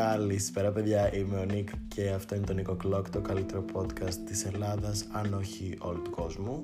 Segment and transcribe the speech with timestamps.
[0.00, 4.44] Καλησπέρα παιδιά, είμαι ο Νίκ και αυτό είναι το Νίκο Clock, το καλύτερο podcast της
[4.44, 6.62] Ελλάδας, αν όχι όλου του κόσμου.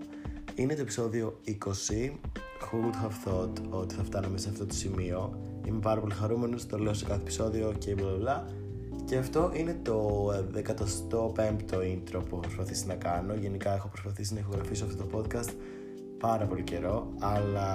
[0.54, 1.50] Είναι το επεισόδιο 20.
[1.50, 6.66] Who would have thought ότι θα φτάναμε σε αυτό το σημείο; Είμαι πάρα πολύ χαρούμενος,
[6.66, 8.46] το λέω σε κάθε επεισόδιο και μπλα μπλα.
[9.04, 13.34] Και αυτό είναι το 15ο intro που έχω προσπαθήσει να κάνω.
[13.34, 15.50] Γενικά έχω προσπαθήσει να ηχογραφήσω αυτό το podcast
[16.18, 17.70] πάρα πολύ καιρό, αλλά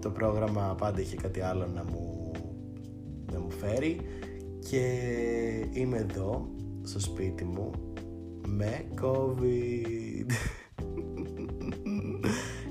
[0.00, 2.30] το πρόγραμμα πάντα είχε κάτι άλλο να μου,
[3.32, 4.00] να μου φέρει
[4.68, 4.84] και
[5.72, 6.48] είμαι εδώ
[6.82, 7.70] στο σπίτι μου
[8.46, 10.30] με COVID.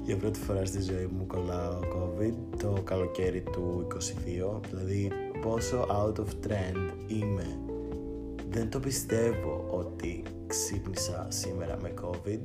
[0.05, 5.11] Για πρώτη φορά στη ζωή μου κολλάω COVID το καλοκαίρι του 22, δηλαδή
[5.41, 7.59] πόσο out of trend είμαι.
[8.49, 12.41] Δεν το πιστεύω ότι ξύπνησα σήμερα με COVID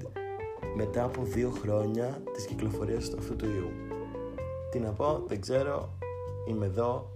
[0.77, 3.71] μετά από δύο χρόνια της κυκλοφορίας αυτού του ιού.
[4.71, 5.99] Τι να πω, δεν ξέρω,
[6.49, 7.15] είμαι εδώ,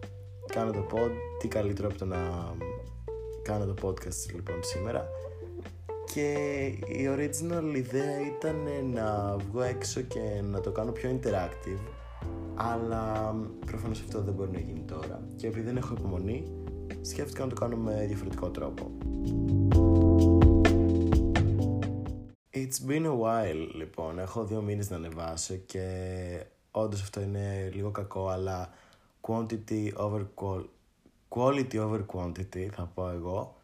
[0.52, 2.18] κάνω το pod, τι καλύτερο από το να
[3.42, 5.08] κάνω το podcast λοιπόν σήμερα.
[6.14, 6.32] Και
[6.86, 11.98] η original ιδέα ήταν να βγω έξω και να το κάνω πιο interactive
[12.54, 13.34] αλλά
[13.66, 15.20] προφανώς αυτό δεν μπορεί να γίνει τώρα.
[15.36, 16.44] Και επειδή δεν έχω υπομονή
[17.00, 18.90] σκέφτηκα να το κάνω με διαφορετικό τρόπο.
[22.50, 25.86] It's been a while λοιπόν, έχω δύο μήνες να ανεβάσω και
[26.70, 28.70] όντως αυτό είναι λίγο κακό αλλά
[29.20, 30.26] quantity over
[31.28, 33.56] quality over quantity θα πω εγώ.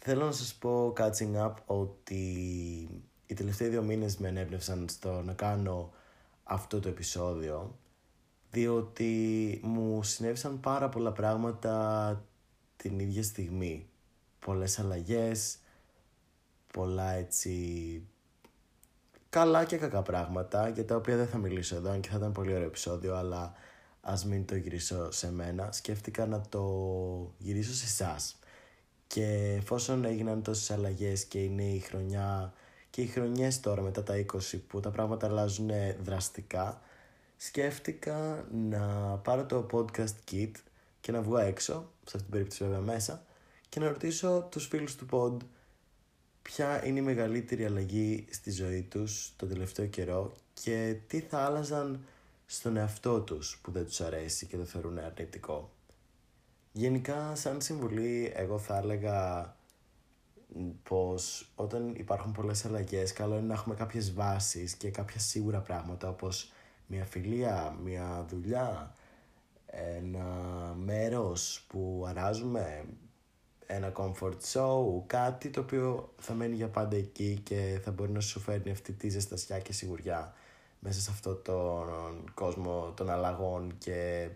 [0.00, 2.22] Θέλω να σας πω catching up ότι
[3.26, 5.92] οι τελευταίοι δύο μήνες με ενέπνευσαν στο να κάνω
[6.44, 7.78] αυτό το επεισόδιο
[8.50, 12.24] διότι μου συνέβησαν πάρα πολλά πράγματα
[12.76, 13.88] την ίδια στιγμή.
[14.38, 15.58] Πολλές αλλαγές
[16.72, 18.02] πολλά έτσι
[19.30, 22.54] καλά και κακά πράγματα για τα οποία δεν θα μιλήσω εδώ και θα ήταν πολύ
[22.54, 23.52] ωραίο επεισόδιο αλλά
[24.06, 26.62] ας μην το γυρίσω σε μένα σκέφτηκα να το
[27.38, 28.36] γυρίσω σε εσάς.
[29.06, 32.52] και εφόσον έγιναν τόσες αλλαγές και είναι η χρονιά
[32.90, 35.70] και οι χρονιές τώρα μετά τα 20 που τα πράγματα αλλάζουν
[36.02, 36.80] δραστικά
[37.36, 38.80] σκέφτηκα να
[39.16, 40.50] πάρω το podcast kit
[41.00, 41.72] και να βγω έξω,
[42.04, 43.24] σε αυτή την περίπτωση βέβαια μέσα
[43.68, 45.36] και να ρωτήσω τους φίλους του pod
[46.42, 50.32] ποια είναι η μεγαλύτερη αλλαγή στη ζωή τους το τελευταίο καιρό
[50.62, 52.04] και τι θα άλλαζαν
[52.54, 55.70] στον εαυτό τους που δεν τους αρέσει και το θεωρούν αρνητικό.
[56.72, 59.56] Γενικά σαν συμβουλή εγώ θα έλεγα
[60.82, 66.08] πως όταν υπάρχουν πολλές αλλαγές καλό είναι να έχουμε κάποιες βάσεις και κάποια σίγουρα πράγματα
[66.08, 66.52] όπως
[66.86, 68.94] μια φιλία, μια δουλειά,
[69.66, 70.24] ένα
[70.76, 72.84] μέρος που αράζουμε,
[73.66, 78.20] ένα comfort show, κάτι το οποίο θα μένει για πάντα εκεί και θα μπορεί να
[78.20, 80.34] σου φέρνει αυτή τη ζεστασιά και σιγουριά
[80.84, 84.28] μέσα σε αυτό τον κόσμο των αλλαγών και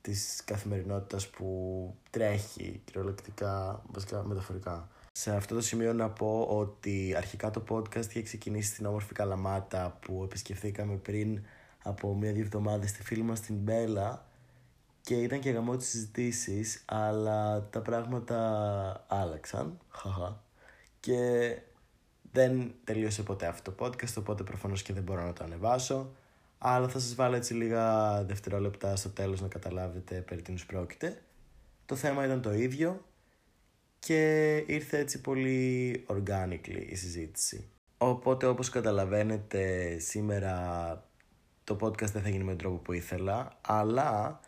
[0.00, 4.88] της καθημερινότητας που τρέχει κυριολεκτικά, βασικά μεταφορικά.
[5.12, 9.98] Σε αυτό το σημείο να πω ότι αρχικά το podcast είχε ξεκινήσει στην όμορφη Καλαμάτα
[10.00, 11.44] που επισκεφθήκαμε πριν
[11.82, 14.26] από μία-δύο εβδομάδες στη φίλη μας την Μπέλα
[15.00, 20.42] και ήταν και γαμό τις συζητήσεις, αλλά τα πράγματα άλλαξαν, χαχα,
[21.00, 21.56] και
[22.34, 26.12] δεν τελείωσε ποτέ αυτό το podcast, οπότε προφανώς και δεν μπορώ να το ανεβάσω,
[26.58, 31.22] αλλά θα σας βάλω έτσι λίγα δευτερόλεπτα στο τέλος να καταλάβετε περί τίνος πρόκειται.
[31.86, 33.04] Το θέμα ήταν το ίδιο
[33.98, 37.68] και ήρθε έτσι πολύ organically η συζήτηση.
[37.98, 40.54] Οπότε όπως καταλαβαίνετε σήμερα
[41.64, 44.40] το podcast δεν θα γίνει με τον τρόπο που ήθελα, αλλά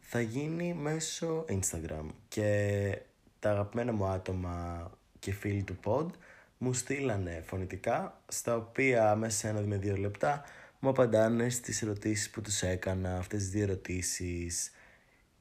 [0.00, 2.98] θα γίνει μέσω Instagram και
[3.38, 6.06] τα αγαπημένα μου άτομα και φίλοι του pod
[6.58, 10.44] μου στείλανε φωνητικά στα οποία μέσα σε ένα με δύο λεπτά
[10.78, 14.70] μου απαντάνε στις ερωτήσεις που τους έκανα, αυτές τις δύο ερωτήσεις.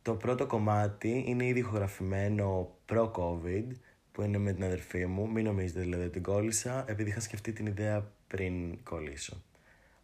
[0.02, 3.68] Το πρώτο κομμάτι είναι ήδη ηχογραφημένο προ-COVID
[4.12, 5.32] που είναι με την αδερφή μου.
[5.32, 9.44] Μην νομίζετε δηλαδή ότι την κόλλησα επειδή είχα σκεφτεί την ιδέα πριν κολλήσω.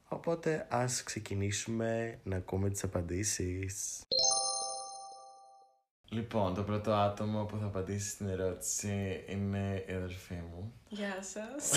[0.08, 4.02] Οπότε ας ξεκινήσουμε να ακούμε τις απαντήσεις.
[6.14, 10.74] Λοιπόν, το πρώτο άτομο που θα απαντήσει στην ερώτηση είναι η αδερφή μου.
[10.90, 11.72] Γεια σας.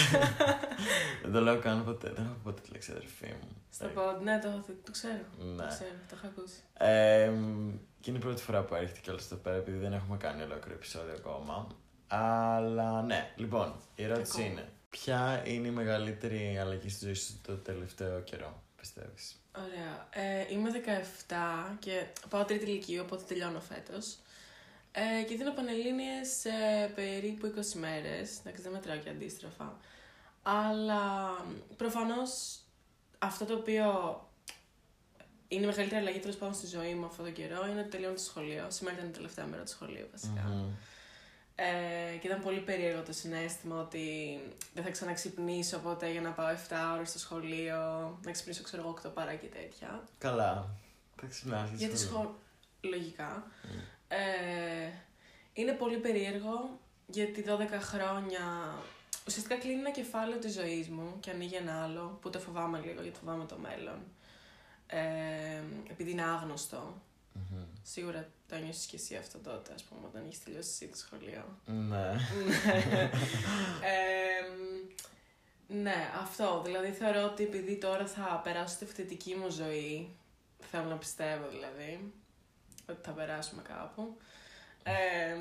[1.23, 2.11] δεν το λέω καν ποτέ.
[2.11, 3.49] Δεν έχω ποτέ τη λέξη αδερφή μου.
[3.71, 5.25] Στο pod, ναι, το, το, ξέρω.
[5.39, 5.63] Ναι.
[5.63, 6.57] Το ξέρω, το έχω ακούσει.
[6.73, 7.33] Ε,
[8.01, 10.75] και είναι η πρώτη φορά που έρχεται κιόλα εδώ πέρα, επειδή δεν έχουμε κάνει ολόκληρο
[10.75, 11.67] επεισόδιο ακόμα.
[12.07, 14.51] Αλλά ναι, λοιπόν, η ερώτηση Ακόμα.
[14.51, 20.09] είναι: Ποια είναι η μεγαλύτερη αλλαγή στη ζωή σου το τελευταίο καιρό, πιστεύεις; Ωραία.
[20.11, 20.71] Ε, είμαι
[21.71, 24.17] 17 και πάω τρίτη ηλικίου, οπότε τελειώνω φέτος.
[24.97, 26.51] Ε, και δίνω πανελλήνιες σε
[26.95, 28.39] περίπου 20 μέρες.
[28.39, 29.77] Εντάξει, δεν μετράω και αντίστροφα.
[30.43, 31.03] Αλλά
[31.77, 32.59] προφανώς
[33.19, 33.89] αυτό το οποίο
[35.49, 38.15] είναι η μεγαλύτερη αλλαγή τέλος πάντων στη ζωή μου αυτόν τον καιρό είναι ότι τελειώνω
[38.15, 38.67] το σχολείο.
[38.71, 40.43] Σήμερα ήταν η τελευταία μέρα του σχολείου βασικά.
[40.47, 40.71] Μμμ.
[41.57, 44.41] Ε, και ήταν πολύ περίεργο το συνέστημα ότι
[44.75, 47.79] δεν θα ξαναξυπνήσω ποτέ για να πάω 7 ώρες στο σχολείο,
[48.25, 50.03] να ξυπνήσω ξέρω εγώ 8 παρά και τέτοια.
[50.19, 50.69] Καλά.
[51.21, 52.37] Θα ξυπνάς για Γιατί σχολείο.
[52.81, 52.91] σχολ...
[52.91, 53.47] Λογικά.
[54.15, 54.91] Ε,
[55.53, 57.51] είναι πολύ περίεργο γιατί 12
[57.81, 58.75] χρόνια
[59.27, 63.03] ουσιαστικά κλείνει ένα κεφάλαιο της ζωής μου και ανοίγει ένα άλλο που το φοβάμαι λίγο
[63.03, 63.99] γιατί φοβάμαι το μέλλον.
[64.87, 67.03] Ε, επειδή είναι άγνωστο.
[67.33, 67.65] Μμμ.
[67.83, 71.59] Σίγουρα το νιώσεις και εσύ αυτό τότε, ας πούμε, όταν έχεις τελειώσει εσύ το σχολείο.
[71.67, 72.11] Ναι.
[73.93, 74.15] Ε,
[75.75, 76.63] ναι, αυτό.
[76.65, 80.17] Δηλαδή θεωρώ ότι επειδή τώρα θα περάσω τη φοιτητική μου ζωή,
[80.71, 82.13] θέλω να πιστεύω δηλαδή,
[82.89, 84.17] ότι θα περάσουμε κάπου.
[84.83, 85.37] Ε,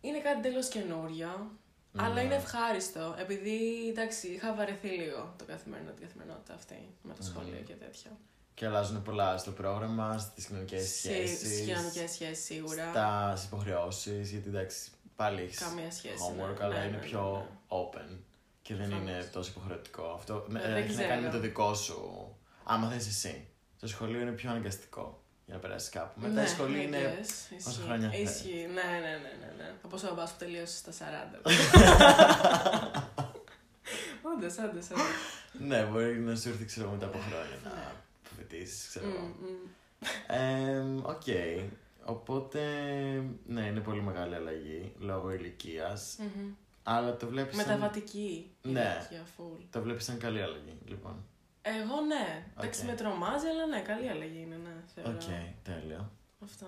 [0.00, 1.50] είναι κάτι τελώς καινούριο,
[1.96, 2.20] αλλά Ναι.
[2.22, 7.60] είναι ευχάριστο, επειδή εντάξει, είχα βαρεθεί λίγο το καθημερινό, την καθημερινότητα αυτή με το σχολείο
[7.66, 8.10] και τέτοια.
[8.54, 11.38] Και αλλάζουν πολλά στο πρόγραμμα, στις κοινωνικές σχέσεις.
[11.38, 12.90] Στις κοινωνικές σχέσεις σίγουρα.
[12.90, 16.14] Στα υποχρεώσεις, γιατί εντάξει, πάλι έχεις Καμία σχέση.
[16.20, 17.76] homework, ναι, αλλά ναι, είναι ναι, ναι, πιο ναι.
[17.78, 18.16] open.
[18.62, 19.10] Και δεν Προφανώς.
[19.14, 20.12] είναι τόσο υποχρεωτικό.
[20.16, 21.32] Αυτό Ε, ε, δεν έχει να κάνει με ξέρω.
[21.32, 22.28] το δικό σου.
[22.64, 23.48] Άμα θες εσύ.
[23.80, 26.20] Το σχολείο είναι πιο αναγκαστικό για να περάσει κάπου.
[26.20, 26.98] Μετά Ναι, η σχολή I είναι.
[27.18, 27.54] guess.
[27.54, 27.80] πόσα Ισχύει.
[27.82, 28.66] χρόνια θα Ισχύει.
[28.74, 29.72] Ναι, ναι, ναι, ναι, ναι.
[29.82, 31.40] Όπως ο μπαμπάς που τελείωσε στα 40.
[34.22, 35.04] Όντως, όντως, όντως.
[35.52, 37.92] ναι, μπορεί να σου έρθει ξέρω, μετά από χρόνια να Ναι.
[38.36, 39.18] φοιτήσεις, ξέρω εγώ.
[39.40, 39.70] Μμ, μμ.
[40.26, 41.22] Εμ, Οκ.
[42.04, 42.60] Οπότε,
[43.46, 46.16] ναι, είναι πολύ μεγάλη αλλαγή λόγω ηλικίας.
[46.18, 46.48] Μμμ.
[46.82, 47.56] Αλλά το βλέπεις.
[47.56, 48.50] Μεταβατική.
[48.62, 48.96] Ναι.
[49.00, 49.62] ηλικία, full.
[49.70, 51.24] Το βλέπεις σαν καλή αλλαγή, λοιπόν.
[51.66, 52.44] Εγώ ναι.
[52.58, 52.86] Εντάξει, Οκ.
[52.86, 54.74] με τρομάζει, αλλά ναι, καλή αλλαγή είναι, ναι.
[54.94, 55.10] Θεωρώ.
[55.10, 55.22] Οκ,
[55.62, 56.10] τέλειο.
[56.44, 56.66] Αυτό.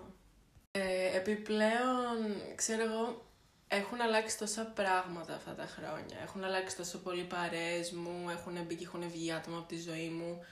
[0.70, 2.19] Ε, επιπλέον,
[2.54, 3.26] ξέρω εγώ,
[3.69, 6.16] έχουν αλλάξει τόσα πράγματα αυτά τα χρόνια.
[6.22, 10.08] Έχουν αλλάξει τόσο πολύ παρέες μου, έχουν μπει και έχουν βγει άτομα από τη ζωή
[10.08, 10.44] μου.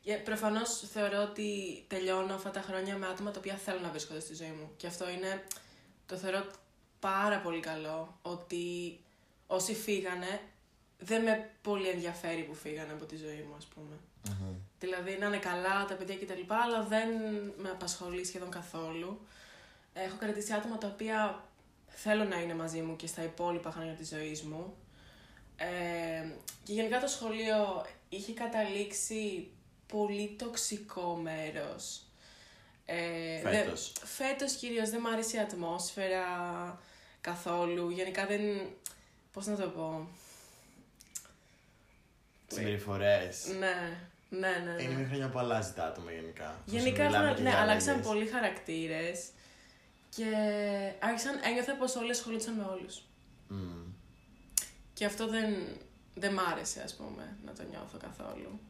[0.00, 4.20] Και προφανώς θεωρώ ότι τελειώνω αυτά τα χρόνια με άτομα τα οποία θέλουν να βρίσκονται
[4.20, 4.70] στη ζωή μου.
[4.76, 5.44] Και αυτό είναι,
[6.06, 6.46] το θεωρώ
[7.00, 8.98] πάρα πολύ καλό, ότι
[9.46, 10.40] όσοι φύγανε,
[10.98, 13.96] δεν με πολύ ενδιαφέρει που φύγανε από τη ζωή μου, ας πούμε.
[14.28, 14.54] Μμμ.
[14.78, 16.52] Δηλαδή να είναι καλά τα παιδιά κτλ.
[16.64, 17.08] Αλλά δεν
[17.56, 19.20] με απασχολεί σχεδόν καθόλου.
[19.92, 21.44] Έχω κρατήσει άτομα τα οποία
[21.88, 24.76] θέλω να είναι μαζί μου και στα υπόλοιπα χρόνια της ζωής μου.
[25.56, 26.28] Ε,
[26.64, 29.50] και γενικά το σχολείο είχε καταλήξει
[29.86, 32.02] πολύ τοξικό μέρος.
[32.84, 33.92] Ε, δεν- Φέτος.
[34.04, 36.24] φέτος κυρίως δεν μ' άρεσε η ατμόσφαιρα
[37.20, 37.90] καθόλου.
[37.90, 38.40] Γενικά δεν...
[39.32, 40.08] Πώς να το πω...
[42.48, 43.28] Συμπεριφορέ.
[43.58, 43.98] Ναι,
[44.38, 44.72] ναι, ναι.
[44.76, 44.82] ναι.
[44.82, 46.60] Είναι μια χρονιά που αλλάζει τα άτομα γενικά.
[46.64, 48.06] Γενικά Όσο μιλάμε έχουν, και ναι, για αλλάξαν αλλαγές.
[48.12, 49.24] πολλοί χαρακτήρες
[50.16, 50.26] και
[50.98, 53.02] άρχισαν, ένιωθα πως όλοι ασχολούνταν με όλους.
[53.48, 53.82] Μμμ.
[54.94, 55.54] Και αυτό δεν,
[56.14, 58.60] δεν μ' άρεσε, ας πούμε, να το νιώθω καθόλου.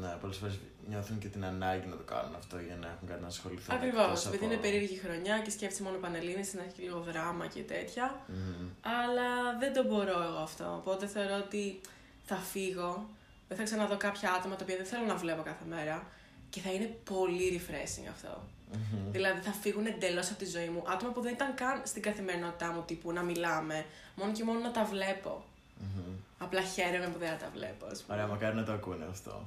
[0.00, 0.58] Ναι, πολλές φορές
[0.88, 3.74] νιώθουν και την ανάγκη να το κάνουν αυτό για να έχουν κάτι να ασχοληθούν.
[3.74, 7.46] Ακριβώς, εκτός επειδή από- είναι περίεργη χρονιά και σκέφτεσαι μόνο πανελλήνιες, να έχει λίγο δράμα
[7.46, 8.20] και τέτοια.
[8.26, 8.68] Μμμ.
[8.82, 10.74] Αλλά δεν το μπορώ εγώ αυτό.
[10.74, 11.80] Οπότε θεωρώ ότι
[12.24, 13.08] θα φύγω,
[13.48, 16.06] δεν θα ξαναδώ κάποια άτομα τα οποία δεν θέλω να βλέπω κάθε μέρα
[16.50, 18.42] και θα είναι πολύ refreshing αυτό.
[18.72, 19.10] Μμμ.
[19.12, 20.82] Δηλαδή θα φύγουν εντελώς από τη ζωή μου.
[20.88, 23.84] Άτομα που δεν ήταν καν στην καθημερινότητά μου τύπου να μιλάμε,
[24.14, 25.44] μόνο και μόνο να τα βλέπω.
[25.78, 26.12] Μμμ.
[26.40, 28.16] Απλά χαίρομαι που δεν τα βλέπω, ας πούμε.
[28.16, 29.44] Ωραία, μακάρι να το ακούνε αυτό.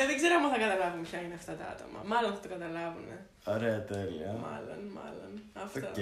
[0.00, 1.98] Ε, δεν ξέρω αν θα καταλάβουν ποια είναι αυτά τα άτομα.
[2.12, 3.06] Μάλλον θα το καταλάβουν.
[3.44, 4.32] Ωραία, τέλεια.
[4.46, 5.30] Μάλλον, μάλλον.
[5.64, 5.86] Αυτό.
[5.88, 5.98] Οκ.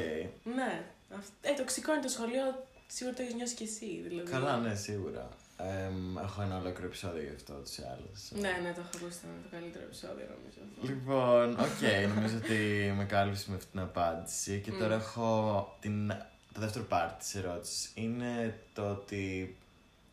[0.56, 0.72] Ναι.
[1.18, 2.46] αυ- Ε, τοξικό είναι το σχολείο,
[2.86, 3.88] σίγουρα το έχεις νιώσει κι εσύ.
[4.08, 4.30] Δηλαδή.
[4.30, 5.28] Καλά, ναι, σίγουρα.
[5.60, 8.10] Εμ, έχω ένα ολόκληρο επεισόδιο γι' αυτό ούτως ή άλλως.
[8.42, 9.18] Ναι, ναι, το έχω ακούσει.
[9.18, 10.60] Ήταν το καλύτερο επεισόδιο, νομίζω.
[10.68, 10.86] αυτό.
[10.92, 14.60] Λοιπόν, οκ, νομίζω ότι με κάλυψες με αυτή την απάντηση.
[14.60, 15.00] Και τώρα Μμ.
[15.00, 16.08] έχω την,
[16.52, 17.90] το δεύτερο part της ερώτησης.
[17.94, 19.56] Είναι το ότι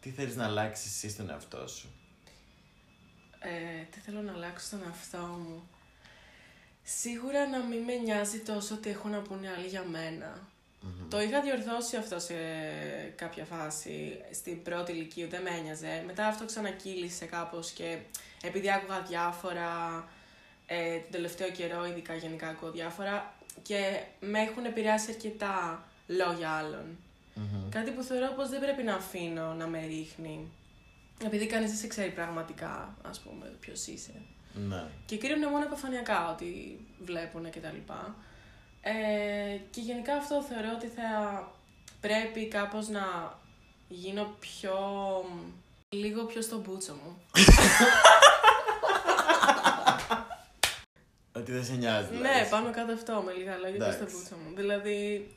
[0.02, 1.88] τι θέλεις να αλλάξεις εσύ στον εαυτό σου;
[3.40, 5.70] Ε, τι θέλω να αλλάξω στον εαυτό μου;
[6.84, 10.48] Σίγουρα να μην με νοιάζει τόσο ότι έχουν να πούνε άλλοι για μένα.
[10.86, 11.10] Μμμ.
[11.10, 12.34] Το είχα διορθώσει αυτό σε
[13.16, 14.22] κάποια φάση.
[14.32, 16.04] Στην πρώτη ηλικία δεν με ένοιαζε.
[16.06, 17.98] Μετά αυτό ξανακύλησε κάπως και
[18.44, 20.04] επειδή άκουγα διάφορα
[20.66, 26.98] ε, τον τελευταίο καιρό, ειδικά γενικά ακούω διάφορα και με έχουν επηρεάσει αρκετά λόγια άλλων.
[27.34, 27.70] Μμμ.
[27.70, 30.52] Κάτι που θεωρώ πως δεν πρέπει να αφήνω να με ρίχνει.
[31.26, 34.22] Επειδή κανείς δεν σε ξέρει πραγματικά, ας πούμε, ποιος είσαι.
[34.54, 34.84] Ναι.
[35.06, 38.16] Και κρίνουν μόνο επιφανειακά ότι βλέπουν και τα λοιπά.
[38.88, 41.10] Ε, και γενικά αυτό θεωρώ ότι θα
[42.02, 43.38] πρέπει κάπως να
[43.88, 44.76] γίνω πιο...
[45.90, 47.18] λίγο πιο στο μπούτσο μου.
[51.38, 52.12] Ότι δεν σε νοιάζει.
[52.12, 52.50] ναι, δηλαδή.
[52.50, 54.16] πάνω κάτω αυτό με λίγα λόγια πιο στο Εντάξει.
[54.16, 54.56] μπούτσο μου.
[54.56, 55.30] Δηλαδή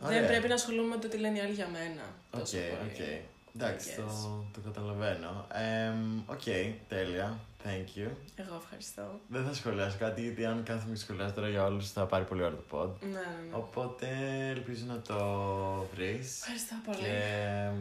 [0.00, 0.18] Ωραία.
[0.20, 2.02] δεν πρέπει να ασχολούμαι με το τι λένε οι άλλοι για μένα.
[2.30, 2.90] Οκ, τόσο πολύ.
[2.90, 3.31] οκ.
[3.56, 4.44] Εντάξει, I το, guess.
[4.54, 5.46] το καταλαβαίνω.
[5.52, 6.42] Εμ, Οκ,
[6.88, 7.38] τέλεια.
[7.64, 8.08] Thank you.
[8.34, 9.20] Εγώ ευχαριστώ.
[9.28, 12.42] Δεν θα σχολιάσω κάτι, γιατί αν κάθομαι και σχολιάσω τώρα για όλους θα πάρει πολύ
[12.42, 12.90] ώρα το pod.
[13.00, 13.54] Ναι, ναι, ναι.
[13.56, 14.06] Οπότε
[14.48, 15.16] ελπίζω να το
[15.94, 16.40] βρεις.
[16.40, 16.98] Ευχαριστώ πολύ.
[16.98, 17.76] Και εμ,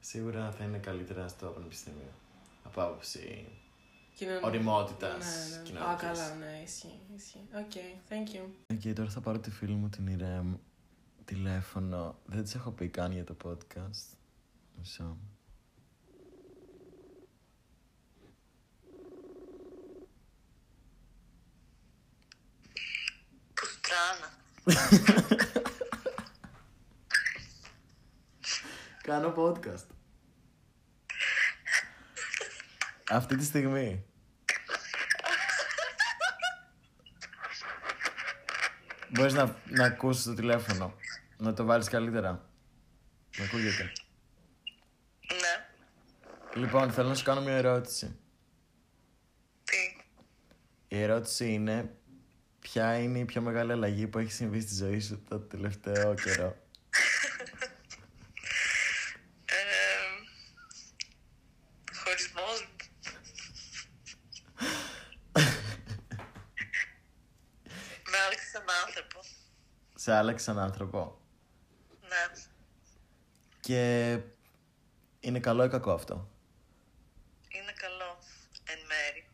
[0.00, 2.10] σίγουρα θα είναι καλύτερα στο πανεπιστήμιο.
[2.64, 3.46] Από άποψη
[4.14, 4.40] Κοινωνία.
[4.46, 5.60] ωριμότητας Ναι, ναι.
[5.60, 6.06] Α, κοινωνικής.
[6.06, 6.98] καλά, ναι, ισχύει.
[7.16, 7.44] ισχύει.
[7.54, 7.72] OK,
[8.08, 8.44] thank you.
[8.72, 10.54] OK, τώρα θα πάρω τη φίλη μου την Ιρέμ
[11.24, 12.14] τηλέφωνο.
[12.26, 14.16] Δεν της έχω πει καν για το podcast.
[14.78, 15.18] Μισό.
[23.54, 24.28] Πουστράνα.
[29.02, 29.86] Κάνω podcast.
[33.10, 34.04] Αυτή τη στιγμή.
[39.08, 40.94] Μπορείς να, να ακούσεις το τηλέφωνο.
[41.36, 42.48] Να το βάλεις καλύτερα.
[43.38, 43.92] Να ακούγεται.
[46.54, 46.60] Ναι.
[46.60, 48.18] Λοιπόν, θέλω να σου κάνω μια ερώτηση.
[49.64, 50.04] Τι;
[50.88, 51.94] Η ερώτηση είναι
[52.60, 56.56] ποια είναι η πιο μεγάλη αλλαγή που έχει συμβεί στη ζωή σου το τελευταίο καιρό;
[59.44, 59.54] Ε,
[62.04, 62.68] χωρισμός.
[68.10, 69.20] Με άλλαξε σαν άνθρωπο.
[69.94, 71.20] Σε άλλαξε σαν άνθρωπο.
[72.00, 72.40] Ναι.
[73.60, 74.12] Και
[75.20, 76.30] είναι καλό ή κακό αυτό;
[77.48, 78.18] Είναι καλό.
[78.64, 79.28] Εν μέρη.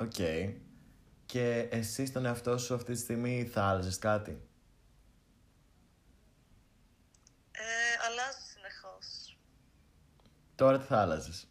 [0.00, 0.14] Οκ.
[1.26, 4.48] Και εσύ στον εαυτό σου αυτή τη στιγμή θα άλλαζες κάτι;
[7.50, 9.36] Ε, αλλάζει συνεχώς.
[10.54, 11.48] Τώρα τι θα άλλαζες;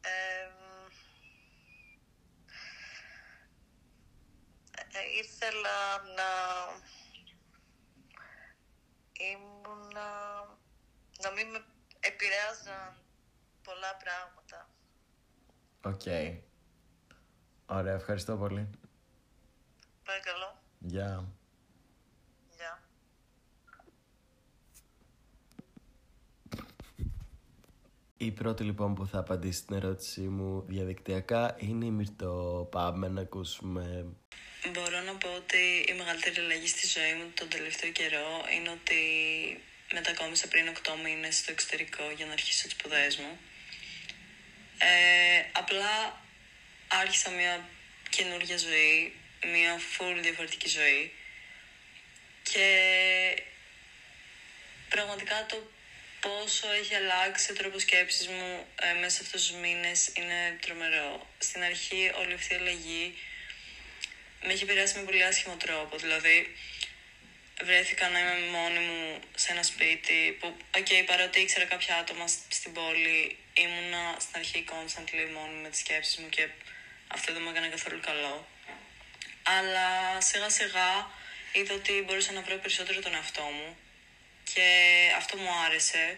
[0.00, 0.48] Ε,
[4.92, 6.30] ε, ήθελα να
[9.12, 10.08] ήμουνα
[11.22, 11.64] να μην με
[12.00, 12.96] επηρέαζαν
[13.62, 14.70] πολλά πράγματα.
[15.82, 16.00] Οκ.
[17.66, 18.70] Ωραία, ευχαριστώ πολύ.
[20.04, 20.62] Παρακαλώ.
[20.78, 21.24] Γεια.
[22.56, 22.82] Γεια.
[28.16, 32.68] Η πρώτη λοιπόν που θα απαντήσει στην ερώτησή μου διαδικτυακά είναι η Μυρτώ.
[32.70, 34.06] Πάμε να ακούσουμε.
[34.72, 39.00] Μπορώ να πω ότι η μεγαλύτερη αλλαγή στη ζωή μου τον τελευταίο καιρό είναι ότι
[39.92, 43.38] μετακόμισα πριν 8 μήνες στο εξωτερικό για να αρχίσω τις σπουδές μου.
[44.78, 46.22] Ε, απλά
[46.88, 47.68] άρχισα μια
[48.10, 49.12] καινούργια ζωή,
[49.52, 51.12] μια full διαφορετική ζωή
[52.42, 52.66] και
[54.88, 55.70] πραγματικά το
[56.20, 61.26] πόσο έχει αλλάξει ο τρόπος σκέψης μου ε, μέσα σε αυτούς τους μήνες είναι τρομερό.
[61.38, 63.18] Στην αρχή όλη αυτή η αλλαγή
[64.42, 65.96] με έχει επηρεάσει με πολύ άσχημο τρόπο.
[65.96, 66.56] Δηλαδή,
[67.64, 72.38] βρέθηκα να είμαι μόνη μου σε ένα σπίτι που, οκ, παρότι ήξερα κάποια άτομα σ-
[72.48, 76.48] στην πόλη, ήμουνα στην αρχή constantly μόνη μου με τις σκέψεις μου και
[77.08, 78.48] αυτό δεν μου έκανε καθόλου καλό.
[79.42, 81.10] Αλλά σιγά σιγά
[81.52, 83.76] είδα ότι μπορούσα να βρω περισσότερο τον εαυτό μου
[84.52, 84.66] και
[85.16, 86.16] αυτό μου άρεσε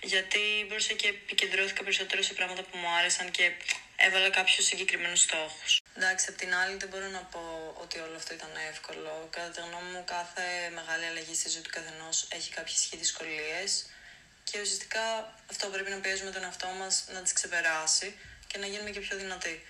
[0.00, 3.50] γιατί μπορούσα και επικεντρώθηκα περισσότερο σε πράγματα που μου άρεσαν και
[3.96, 5.80] έβαλα κάποιους συγκεκριμένους στόχους.
[5.96, 9.28] Εντάξει, απ' την άλλη δεν μπορώ να πω ότι όλο αυτό ήταν εύκολο.
[9.30, 13.86] Κατά τη γνώμη μου, κάθε μεγάλη αλλαγή στη ζωή του καθενός έχει κάποιες ισχύ δυσκολίες
[14.44, 18.90] και ουσιαστικά αυτό πρέπει να πιέζουμε τον εαυτό μας να τις ξεπεράσει και να γίνουμε
[18.90, 19.64] και πιο δυνατοί.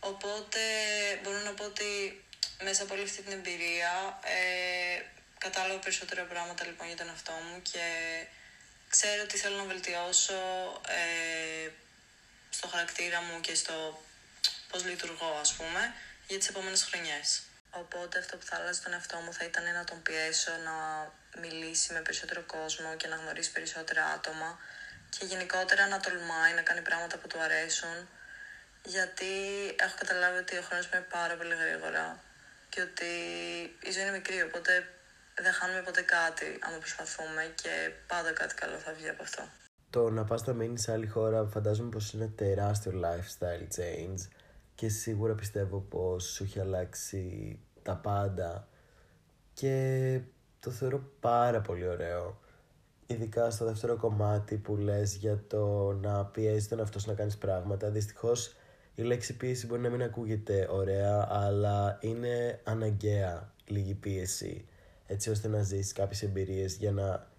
[0.00, 0.60] Οπότε
[1.22, 2.24] μπορώ να πω ότι
[2.62, 5.02] μέσα από όλη αυτή την εμπειρία ε,
[5.38, 7.84] κατάλαβα περισσότερα πράγματα λοιπόν για τον εαυτό μου και
[8.88, 10.40] ξέρω τι θέλω να βελτιώσω
[10.88, 11.70] ε,
[12.60, 14.02] στο χαρακτήρα μου και στο
[14.70, 15.82] πώς λειτουργώ ας πούμε
[16.28, 17.42] για τις επόμενες χρονιές.
[17.70, 20.76] Οπότε αυτό που θα άλλαζε τον εαυτό μου θα ήταν να τον πιέσω να
[21.42, 24.58] μιλήσει με περισσότερο κόσμο και να γνωρίσει περισσότερα άτομα
[25.14, 28.08] και γενικότερα να τολμάει να κάνει πράγματα που του αρέσουν
[28.84, 29.32] γιατί
[29.84, 32.22] έχω καταλάβει ότι ο χρόνος είναι πάρα πολύ γρήγορα
[32.68, 33.10] και ότι
[33.88, 34.72] η ζωή είναι μικρή οπότε
[35.34, 39.42] δεν χάνουμε ποτέ κάτι άμα προσπαθούμε και πάντα κάτι καλό θα βγει από αυτό.
[39.90, 44.28] Το να πας να μείνεις σε άλλη χώρα φαντάζομαι πως είναι τεράστιο lifestyle change
[44.74, 48.68] και σίγουρα πιστεύω πως σου έχει αλλάξει τα πάντα
[49.54, 50.20] και
[50.60, 52.38] το θεωρώ πάρα πολύ ωραίο.
[53.06, 57.38] Ειδικά στο δεύτερο κομμάτι που λες για το να πιέζει τον εαυτό σου να κάνεις
[57.38, 57.90] πράγματα.
[57.90, 58.54] Δυστυχώς
[58.94, 64.64] η λέξη πίεση μπορεί να μην ακούγεται ωραία, αλλά είναι αναγκαία λίγη πίεση
[65.06, 67.29] έτσι ώστε να ζήσεις κάποιες εμπειρίες για να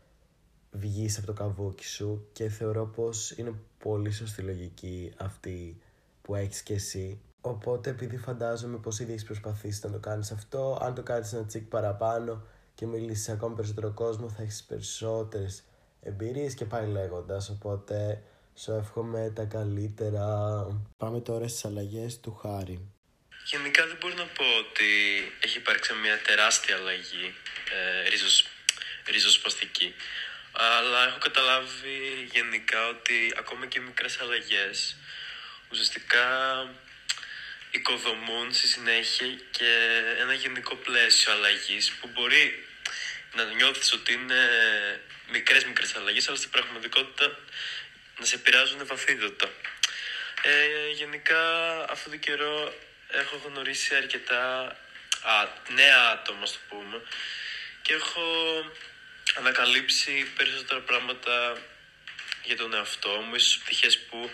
[0.72, 5.82] βγεις από το καβούκι σου και θεωρώ πως είναι πολύ σωστή λογική αυτή
[6.22, 7.22] που έχεις και εσύ.
[7.42, 11.46] Οπότε επειδή φαντάζομαι πως ήδη έχεις προσπαθήσει να το κάνεις αυτό, αν το κάνεις ένα
[11.46, 12.44] τσικ παραπάνω,
[12.82, 15.63] και μιλήσεις σε ακόμη περισσότερο κόσμο θα έχεις περισσότερες
[16.01, 17.50] εμπειρίες και πάει λέγοντας.
[17.50, 18.24] Οπότε
[18.56, 20.25] σου εύχομαι τα καλύτερα.
[20.98, 22.78] Πάμε τώρα στις αλλαγές του Χάρη.
[23.51, 24.90] Γενικά δεν μπορώ να πω ότι
[25.44, 27.25] έχει υπάρξει μια τεράστια αλλαγή
[27.75, 28.44] ε, ριζοσ,
[29.12, 29.94] ριζοσπαστική
[30.51, 34.96] αλλά έχω καταλάβει γενικά ότι ακόμα και μικρές αλλαγές
[35.72, 36.27] ουσιαστικά
[37.72, 42.65] οικοδομούν στη συνέχεια και ένα γενικό πλαίσιο αλλαγής που μπορεί
[43.34, 44.50] να νιώθεις ότι είναι
[45.31, 47.38] μικρές μικρές αλλαγές αλλά στην πραγματικότητα
[48.20, 49.50] να σε επηρεάζουν βαθύτατα.
[50.41, 51.41] Ε, γενικά
[51.89, 52.74] αυτό το καιρό
[53.08, 54.62] έχω γνωρίσει αρκετά
[55.22, 57.01] α, νέα άτομα, το πούμε,
[57.81, 58.22] και έχω
[59.38, 61.61] ανακαλύψει περισσότερα πράγματα
[62.43, 64.31] για τον εαυτό μου, ίσως πτυχές που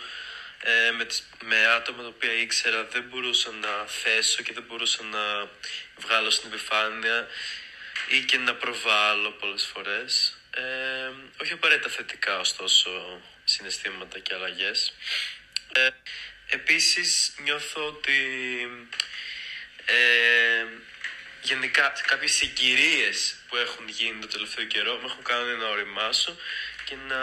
[0.62, 1.08] ε, με,
[1.44, 5.50] με άτομα τα οποία ήξερα δεν μπορούσα να θέσω και δεν μπορούσα να
[5.98, 7.28] βγάλω στην επιφάνεια
[8.08, 10.38] ή και να προβάλλω πολλές φορές.
[10.52, 11.12] Ε,
[11.42, 14.94] όχι απαραίτητα θετικά ωστόσο συναισθήματα και αλλαγές.
[15.74, 15.90] Ε,
[16.48, 18.20] επίσης νιώθω ότι
[19.86, 20.66] ε,
[21.42, 26.36] γενικά κάποιες συγκυρίες που έχουν γίνει το τελευταίο καιρό με έχουν κάνει να οριμάσω
[26.86, 27.22] και να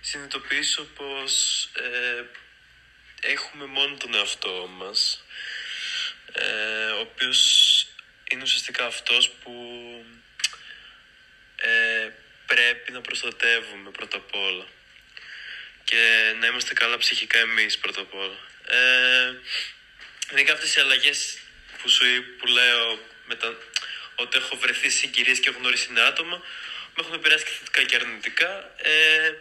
[0.00, 2.24] συνειδητοποιήσω πως ε,
[3.20, 5.24] έχουμε μόνο τον εαυτό μας
[6.32, 7.40] ε, ο οποίος
[8.30, 9.52] είναι ουσιαστικά αυτός που
[11.56, 12.08] ε,
[12.46, 14.66] πρέπει να προστατεύουμε πρώτα απ' όλα
[15.84, 18.38] και να είμαστε καλά ψυχικά εμείς πρώτα απ' όλα.
[18.66, 19.34] Ε,
[20.38, 21.38] είναι αυτές οι αλλαγές
[21.84, 22.04] που σου
[22.38, 23.54] που λέω μετά,
[24.14, 26.42] ότι έχω βρεθεί σε συγκυρίες και έχω γνωρίσει νέα άτομα
[26.96, 28.74] με έχουν επηρεάσει και θετικά και αρνητικά.
[28.76, 29.32] Ε,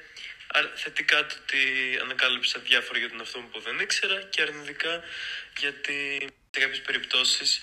[0.76, 1.62] θετικά το ότι
[2.02, 5.04] ανακάλυψα διάφορα για τον εαυτό μου που δεν ήξερα και αρνητικά
[5.58, 7.62] γιατί σε κάποιες περιπτώσεις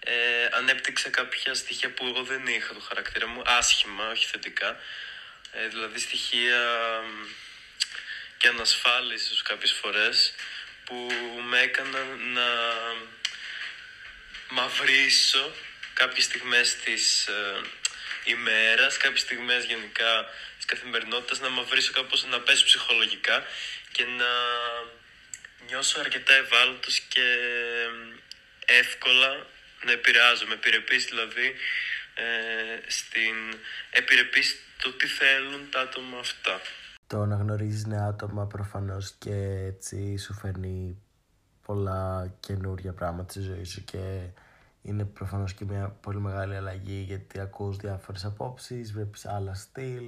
[0.00, 4.80] ε, ανέπτυξα κάποια στοιχεία που εγώ δεν είχα το χαρακτήρα μου, άσχημα, όχι θετικά.
[5.52, 6.60] Ε, δηλαδή στοιχεία
[8.38, 10.34] και ανασφάλισης κάποιες φορές
[10.84, 11.08] που
[11.48, 12.46] με έκαναν να
[14.50, 15.52] μαυρίσω
[15.94, 17.60] κάποιες στιγμές της ε,
[18.24, 23.42] ημέρας, κάποιες στιγμές γενικά της καθημερινότητας, να μαυρίσω κάπως να πέσω ψυχολογικά
[23.92, 24.30] και να
[25.66, 27.26] νιώσω αρκετά ευάλωτος και
[28.66, 29.46] εύκολα
[29.84, 31.54] να επηρεάζομαι, επιρρεπής δηλαδή
[32.14, 33.34] ε, στην
[33.90, 36.60] επιρρεπής το τι θέλουν τα άτομα αυτά.
[37.06, 39.34] Το να γνωρίζεις νέα άτομα προφανώς και
[39.66, 41.02] έτσι σου φέρνει
[41.68, 44.28] πολλά καινούργια πράγματα στη ζωή σου και
[44.82, 50.04] είναι προφανώς και μια πολύ μεγάλη αλλαγή γιατί ακούς διάφορες απόψεις, βλέπεις άλλα στυλ,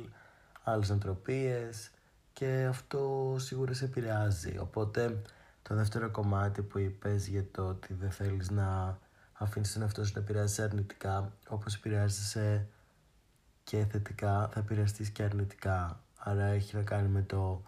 [0.65, 1.91] άλλες νοοτροπίες
[2.33, 4.59] και αυτό σίγουρα σε επηρεάζει.
[4.59, 5.23] Οπότε
[5.63, 8.99] το δεύτερο κομμάτι που είπες για το ότι δεν θέλεις να
[9.33, 12.67] αφήνεις τον εαυτό σου να επηρεάζει αρνητικά όπως επηρεάζεσαι
[13.65, 16.01] και θετικά θα επηρεαστείς και αρνητικά.
[16.19, 17.63] Άρα έχει να κάνει με το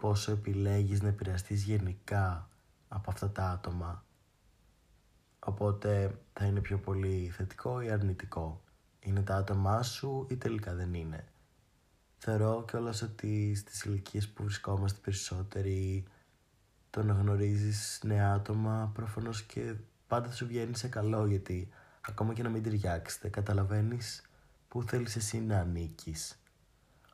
[0.00, 2.46] πόσο επιλέγεις να επηρεαστείς γενικά
[2.94, 4.04] από αυτά τα άτομα.
[5.38, 8.62] Οπότε θα είναι πιο πολύ θετικό ή αρνητικό.
[9.00, 11.24] Είναι τα άτομά σου ή τελικά δεν είναι.
[12.18, 16.04] Θεωρώ κιόλας ότι στις ηλικίες που βρισκόμαστε περισσότεροι
[16.90, 19.74] το να γνωρίζεις νέα άτομα προφανώς και
[20.06, 21.68] πάντα θα σου βγαίνει σε καλό γιατί
[22.00, 24.22] ακόμα και να μην ταιριάξετε καταλαβαίνεις
[24.68, 26.42] που θέλεις εσύ να ανήκεις.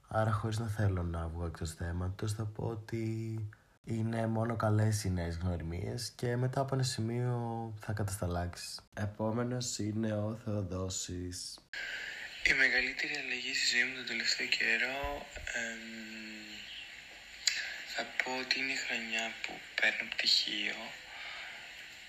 [0.09, 3.49] Άρα χωρίς να θέλω να βγω εκτός θέματος θα πω ότι
[3.89, 7.37] είναι μόνο καλές οι νέες γνωριμίες και μετά από ένα σημείο
[7.85, 8.81] θα κατασταλάξεις.
[8.95, 11.59] Επόμενος είναι ο Θεοδόσης.
[12.51, 15.27] Η μεγαλύτερη αλλαγή στη ζωή μου τον τελευταίο καιρό
[17.95, 20.81] θα πω ότι είναι η χρονιά που παίρνω πτυχίο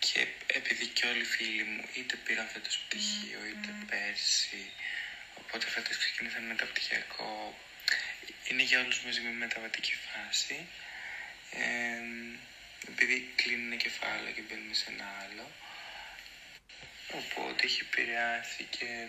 [0.06, 0.20] και
[0.60, 4.62] επειδή και όλοι οι φίλοι μου είτε πήραν φέτος πτυχίο είτε πέρσι
[5.40, 7.32] οπότε φέτος ξεκίνησαν μεταπτυχιακό
[8.50, 10.58] είναι για όλους μαζί μια μεταβατική φάση
[11.52, 12.02] ε,
[12.92, 15.52] επειδή κλείνουν κεφάλαιο και μπαίνουμε σε ένα άλλο
[17.12, 19.08] οπότε έχει επηρεάσει και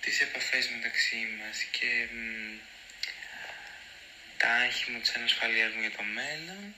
[0.00, 2.58] τις επαφές μεταξύ μας και μ,
[4.36, 6.74] τα άγχη μου της ανασφαλείας μου για το μέλλον.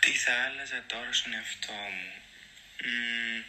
[0.00, 2.12] Τι θα άλλαζα τώρα στον εαυτό μου;
[2.84, 3.42] Μ,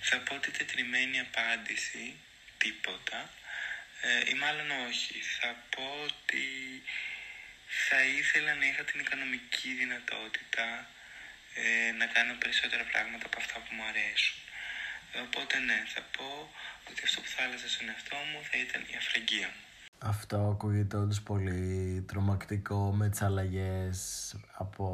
[0.00, 2.14] θα πω ότι τετριμένη απάντηση
[2.58, 3.30] τίποτα.
[4.00, 5.20] Ε, ή μάλλον όχι.
[5.40, 6.44] Θα πω ότι
[7.88, 10.66] θα ήθελα να είχα την οικονομική δυνατότητα
[11.62, 14.36] ε, να κάνω περισσότερα πράγματα από αυτά που μου αρέσουν.
[15.24, 16.28] Οπότε ναι, θα πω
[16.90, 19.62] ότι αυτό που θα άλλαζα στον εαυτό μου θα ήταν η αφραγγία μου.
[20.12, 23.98] Αυτό ακούγεται όντως πολύ τρομακτικό με τις αλλαγές
[24.52, 24.84] από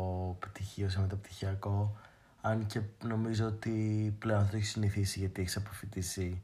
[0.40, 2.00] πτυχίο σε μεταπτυχιακό
[2.40, 3.74] αν και νομίζω ότι
[4.18, 6.42] πλέον θα το έχεις συνηθίσει γιατί έχεις αποφυτίσει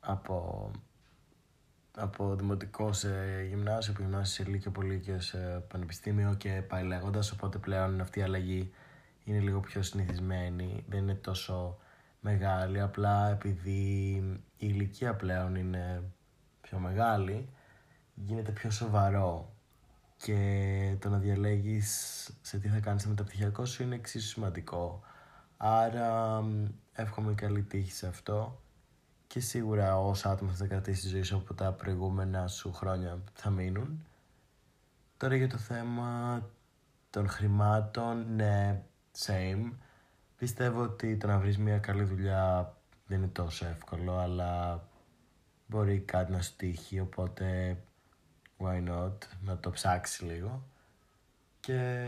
[0.00, 0.70] από,
[1.98, 7.32] από δημοτικό σε γυμνάσιο, από γυμνάσιο σε λύκειο, από λύκειο σε πανεπιστήμιο και πάει λέγοντας.
[7.32, 8.72] Οπότε πλέον αυτή η αλλαγή
[9.24, 11.78] είναι λίγο πιο συνηθισμένη, δεν είναι τόσο
[12.20, 12.80] μεγάλη.
[12.80, 13.80] Απλά επειδή
[14.56, 16.02] η ηλικία πλέον είναι
[16.60, 17.48] πιο μεγάλη,
[18.14, 19.54] γίνεται πιο σοβαρό
[20.16, 21.90] και το να διαλέγεις
[22.42, 25.02] σε τι θα κάνεις το μεταπτυχιακό σου είναι εξίσου σημαντικό.
[25.56, 26.42] Άρα
[26.92, 28.60] εύχομαι καλή τύχη σε αυτό
[29.36, 33.50] και σίγουρα όσα άτομα θα κρατήσει τη ζωή σου από τα προηγούμενα σου χρόνια θα
[33.50, 34.06] μείνουν.
[35.16, 36.42] Τώρα για το θέμα
[37.10, 38.82] των χρημάτων, ναι,
[39.18, 39.72] same.
[40.36, 42.74] Πιστεύω ότι το να βρεις μια καλή δουλειά
[43.06, 44.82] δεν είναι τόσο εύκολο, αλλά
[45.66, 47.76] μπορεί κάτι να σου τύχει, οπότε
[48.58, 50.62] why not, να το ψάξεις λίγο.
[51.60, 52.06] Και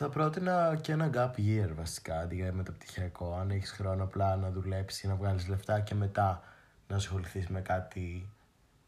[0.00, 3.36] θα πρότεινα και ένα gap year βασικά, αντί για μεταπτυχιακό.
[3.40, 6.28] Αν έχεις χρόνο απλά να δουλέψεις, να βγάλεις λεφτά και μετά
[6.88, 8.28] να ασχοληθείς με κάτι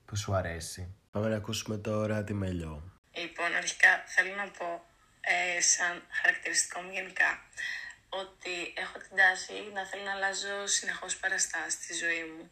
[0.07, 0.95] που σου αρέσει.
[1.11, 2.83] Πάμε να ακούσουμε τώρα τη Μελιό.
[3.13, 4.85] Λοιπόν, αρχικά θέλω να πω
[5.21, 7.31] ε, σαν χαρακτηριστικό μου γενικά
[8.09, 12.51] ότι έχω την τάση να θέλω να αλλάζω συνεχώς παραστάσεις στη ζωή μου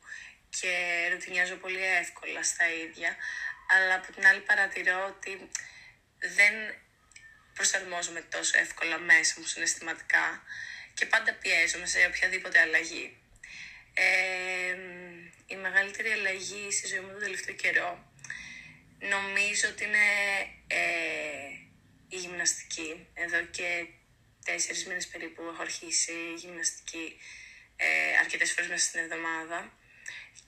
[0.58, 0.72] και
[1.12, 3.10] ρουτινιάζω πολύ εύκολα στα ίδια
[3.74, 5.32] αλλά από την άλλη παρατηρώ ότι
[6.36, 6.54] δεν
[7.58, 10.42] προσαρμόζομαι τόσο εύκολα μέσα μου συναισθηματικά
[10.94, 13.16] και πάντα πιέζομαι σε οποιαδήποτε αλλαγή.
[13.94, 14.76] Ε,
[15.46, 17.90] η μεγαλύτερη αλλαγή στη ζωή μου τον τελευταίο καιρό
[18.98, 20.08] νομίζω ότι είναι
[20.66, 20.80] ε,
[22.08, 23.06] η γυμναστική.
[23.14, 23.86] Εδώ και
[24.44, 27.20] τέσσερις μήνες περίπου έχω αρχίσει γυμναστική
[27.76, 29.72] ε, αρκετές φορές μέσα στην εβδομάδα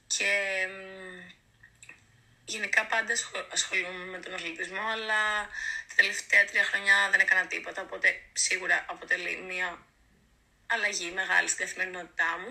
[0.06, 0.32] και
[2.44, 3.14] γενικά πάντα
[3.52, 9.36] ασχολούμαι με τον αθλητισμό αλλά τα τελευταία τρία χρόνια δεν έκανα τίποτα οπότε σίγουρα αποτελεί
[9.50, 9.68] μια
[10.66, 12.50] αλλαγή μεγάλη στην καθημερινότητά μου.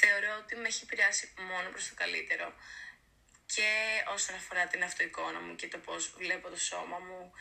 [0.00, 2.46] Θεωρώ ότι με έχει επηρεάσει μόνο προς το καλύτερο
[3.54, 3.68] και
[4.14, 7.32] όσον αφορά την αυτοεικόνα μου και το πώς βλέπω το σώμα μου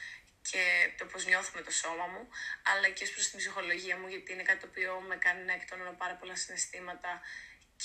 [0.49, 0.63] και
[0.97, 2.27] το πώς νιώθω με το σώμα μου,
[2.71, 5.93] αλλά και προς την ψυχολογία μου, γιατί είναι κάτι το οποίο με κάνει να εκτονώνω
[6.03, 7.21] πάρα πολλά συναισθήματα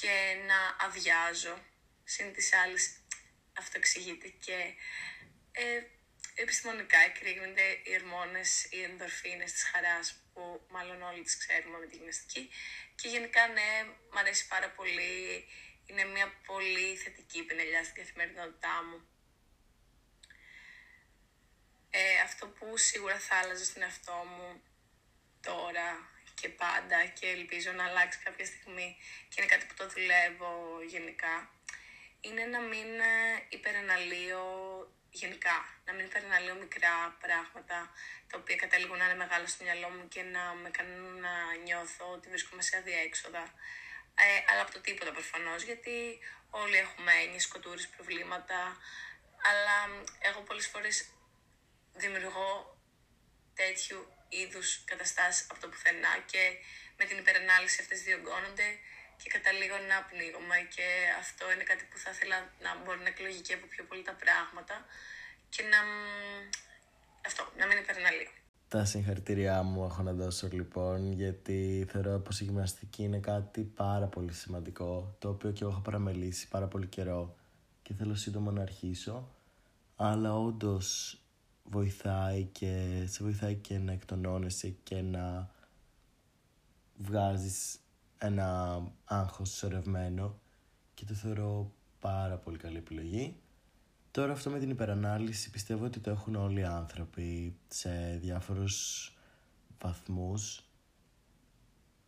[0.01, 0.13] και
[0.47, 1.57] να αδειάζω.
[2.05, 2.85] Συν της άλλης
[3.59, 4.57] αυτό εξηγείται και
[5.53, 5.83] ε,
[6.35, 11.97] επιστημονικά εκρήγνονται οι ορμόνες, οι ενδορφίνες της χαράς που μάλλον όλοι τις ξέρουμε με τη
[11.97, 12.51] γυμναστική
[12.95, 15.45] και γενικά ναι, μου αρέσει πάρα πολύ,
[15.87, 19.07] είναι μια πολύ θετική πινελιά στην καθημερινότητά μου.
[21.91, 24.63] Ε, αυτό που σίγουρα θα άλλαζα στην εαυτό μου
[25.41, 28.97] τώρα και πάντα και ελπίζω να αλλάξει κάποια στιγμή
[29.29, 31.51] και είναι κάτι που το δουλεύω γενικά
[32.21, 34.45] είναι να μην ε, υπεραναλύω
[35.21, 37.79] γενικά, να μην υπεραναλύω μικρά πράγματα
[38.29, 42.05] τα οποία καταλήγουν να είναι μεγάλα στο μυαλό μου και να με κάνουν να νιώθω
[42.13, 43.45] ότι βρίσκομαι σε αδιέξοδα.
[44.15, 46.19] Ε, αλλά από το τίποτα προφανώς, γιατί
[46.51, 48.61] όλοι έχουμε έννοιες, κοτούρες, προβλήματα,
[49.49, 51.09] αλλά εγώ πολλές φορές
[51.95, 52.79] δημιουργώ
[53.55, 56.57] τέτοιου είδους καταστάσεις από το πουθενά και
[56.97, 58.79] με την υπερανάλυση αυτές διωγγώνονται
[59.23, 60.87] και καταλήγω να πνίγομαι και
[61.23, 64.75] αυτό είναι κάτι που θα ήθελα να μπορεί να εκλογική από πιο πολύ τα πράγματα
[65.53, 65.81] και να,
[67.29, 68.31] αυτό, να μην υπεραναλύω.
[68.73, 74.07] Τα συγχαρητήριά μου έχω να δώσω λοιπόν γιατί θεωρώ πως η γυμναστική είναι κάτι πάρα
[74.07, 77.37] πολύ σημαντικό το οποίο και εγώ έχω παραμελήσει πάρα πολύ καιρό
[77.83, 79.29] και θέλω σύντομα να αρχίσω
[79.97, 81.17] αλλά όντως
[81.65, 85.51] βοηθάει και σε βοηθάει και να εκτονώνεσαι και να
[86.97, 87.79] βγάζεις
[88.27, 90.39] ένα άγχος σωρευμένο
[90.95, 93.37] και το θεωρώ πάρα πολύ καλή επιλογή.
[94.11, 99.13] Τώρα αυτό με την υπερανάλυση πιστεύω ότι το έχουν όλοι οι άνθρωποι σε διάφορους
[99.81, 100.65] βαθμούς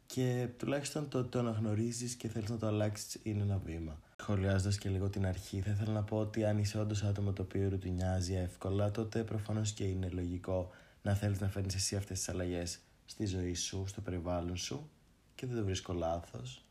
[0.07, 3.99] και τουλάχιστον το, το αναγνωρίζεις και θέλεις να το αλλάξεις είναι ένα βήμα.
[4.21, 7.43] Σχολιάζοντας και λίγο την αρχή, θα ήθελα να πω ότι αν είσαι όντως άτομο το
[7.43, 10.71] οποίο ρουτινιάζει εύκολα, τότε προφανώς και είναι λογικό
[11.03, 14.91] να θέλεις να φέρνεις εσύ αυτές τις αλλαγές στη ζωή σου, στο περιβάλλον σου
[15.35, 16.65] και δεν το βρίσκω λάθος.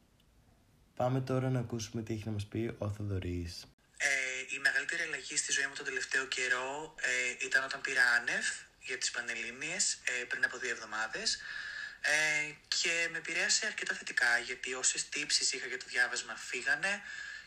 [0.96, 3.66] Πάμε τώρα να ακούσουμε τι έχει να μας πει ο Θοδωρής.
[3.98, 4.10] Ε,
[4.56, 8.46] η μεγαλύτερη αλλαγή στη ζωή μου τον τελευταίο καιρό ε, ήταν όταν πήρα άνευ
[8.80, 11.40] για τις Πανελλήνιες ε, πριν από δύο εβδομάδες
[12.02, 17.02] ε, και με επηρέασε αρκετά θετικά γιατί όσες τύψεις είχα για το διάβασμα φύγανε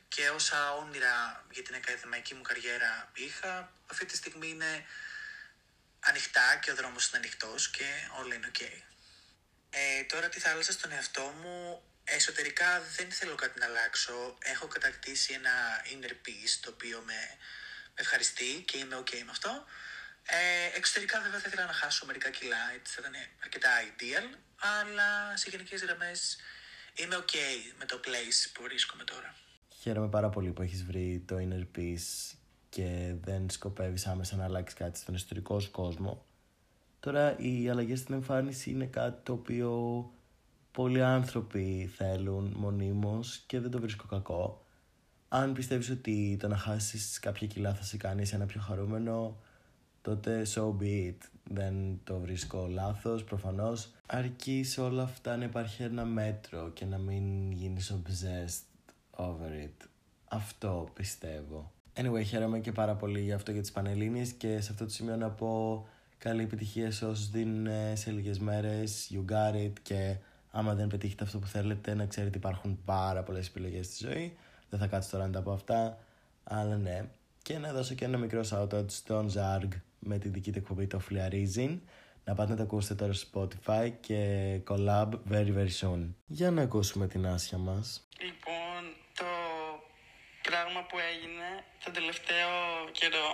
[0.08, 4.86] και όσα όνειρα για την ακαδημαϊκή μου καριέρα είχα αυτή τη στιγμή είναι
[6.00, 7.84] ανοιχτά και ο δρόμος είναι ανοιχτός και
[8.20, 8.62] όλα είναι ok.
[9.78, 14.36] Ε, τώρα τι θα άλλαζα στον εαυτό μου, εσωτερικά δεν θέλω κάτι να αλλάξω.
[14.38, 15.54] Έχω κατακτήσει ένα
[15.92, 17.18] inner peace το οποίο με,
[17.94, 19.64] με ευχαριστεί και είμαι ok με αυτό.
[20.26, 25.36] Ε, εξωτερικά βέβαια θα ήθελα να χάσω μερικά κιλά, έτσι θα ήταν αρκετά ideal, αλλά
[25.36, 26.36] σε γενικές γραμμές
[26.94, 27.34] είμαι ok
[27.78, 29.34] με το place που βρίσκομαι τώρα.
[29.80, 32.36] Χαίρομαι πάρα πολύ που έχεις βρει το inner peace
[32.68, 36.25] και δεν σκοπεύεις άμεσα να αλλάξεις κάτι στον ιστορικό σου κόσμο.
[37.06, 40.04] Τώρα οι αλλαγές στην εμφάνιση είναι κάτι το οποίο
[40.72, 44.64] πολλοί άνθρωποι θέλουν μονίμως και δεν το βρίσκω κακό.
[45.28, 49.36] Αν πιστεύεις ότι το να χάσεις κάποια κιλά θα σε κάνει ένα πιο χαρούμενο,
[50.02, 51.16] τότε so be it.
[51.44, 53.92] Δεν το βρίσκω λάθος, προφανώς.
[54.06, 59.86] Αρκεί σε όλα αυτά να υπάρχει ένα μέτρο και να μην γίνεις obsessed over it.
[60.24, 61.72] Αυτό πιστεύω.
[61.94, 65.16] Anyway, χαίρομαι και πάρα πολύ για αυτό για τις Πανελλήνιες και σε αυτό το σημείο
[65.16, 65.84] να πω
[66.18, 70.16] καλή επιτυχία σε όσους δίνουν σε λίγες μέρες, you got it και
[70.50, 74.36] άμα δεν πετύχετε αυτό που θέλετε να ξέρετε υπάρχουν πάρα πολλές επιλογές στη ζωή.
[74.70, 75.98] Δεν θα κάτσω τώρα να τα πω αυτά,
[76.44, 77.04] αλλά ναι.
[77.42, 81.00] Και να δώσω και ένα μικρό shout-out στον Zarg με τη δική του εκπομπή το
[81.10, 81.78] Fliarizing.
[82.24, 84.20] Να πάτε να το ακούσετε τώρα στο Spotify και
[84.68, 86.00] collab very very soon.
[86.26, 88.08] Για να ακούσουμε την άσια μας.
[88.20, 88.82] Λοιπόν,
[89.14, 89.24] το
[90.42, 91.48] πράγμα που έγινε
[91.84, 92.50] τον τελευταίο
[92.92, 93.28] καιρό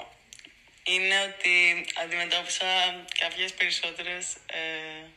[0.83, 2.66] είναι ότι αντιμετώπισα
[3.18, 5.11] κάποιες περισσότερες ε,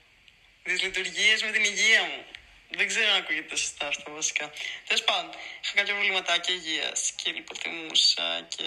[0.63, 2.25] δυσλειτουργίες με την υγεία μου.
[2.69, 4.53] Δεν ξέρω αν ακούγεται σωστά αυτό βασικά.
[4.87, 5.31] Τέλος πάντων,
[5.63, 8.63] είχα κάποια προβληματάκια υγείας και λιποθυμούσα και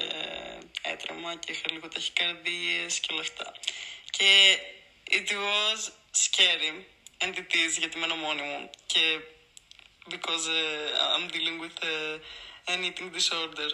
[0.83, 3.53] έτρεμα και είχα λίγο ταχυκαρδίε και όλα αυτά.
[4.11, 4.59] Και
[5.11, 5.81] it was
[6.25, 6.73] scary
[7.19, 9.21] and it is γιατί μένω μόνη μου και
[10.09, 13.69] because uh, I'm dealing with uh, an eating disorder.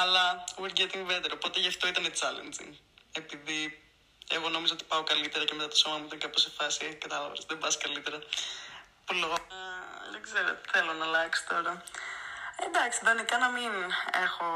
[0.00, 2.72] Αλλά we're getting better, οπότε γι' αυτό ήταν challenging.
[3.12, 3.82] Επειδή
[4.28, 7.44] εγώ νόμιζα ότι πάω καλύτερα και μετά το σώμα μου ήταν κάπως σε φάση, κατάλαβες,
[7.48, 8.18] δεν πας καλύτερα.
[9.04, 9.38] Που λέω, «Α,
[10.12, 11.82] δεν ξέρω τι θέλω να αλλάξει τώρα.
[12.66, 13.72] Εντάξει, ιδανικά να μην
[14.24, 14.46] έχω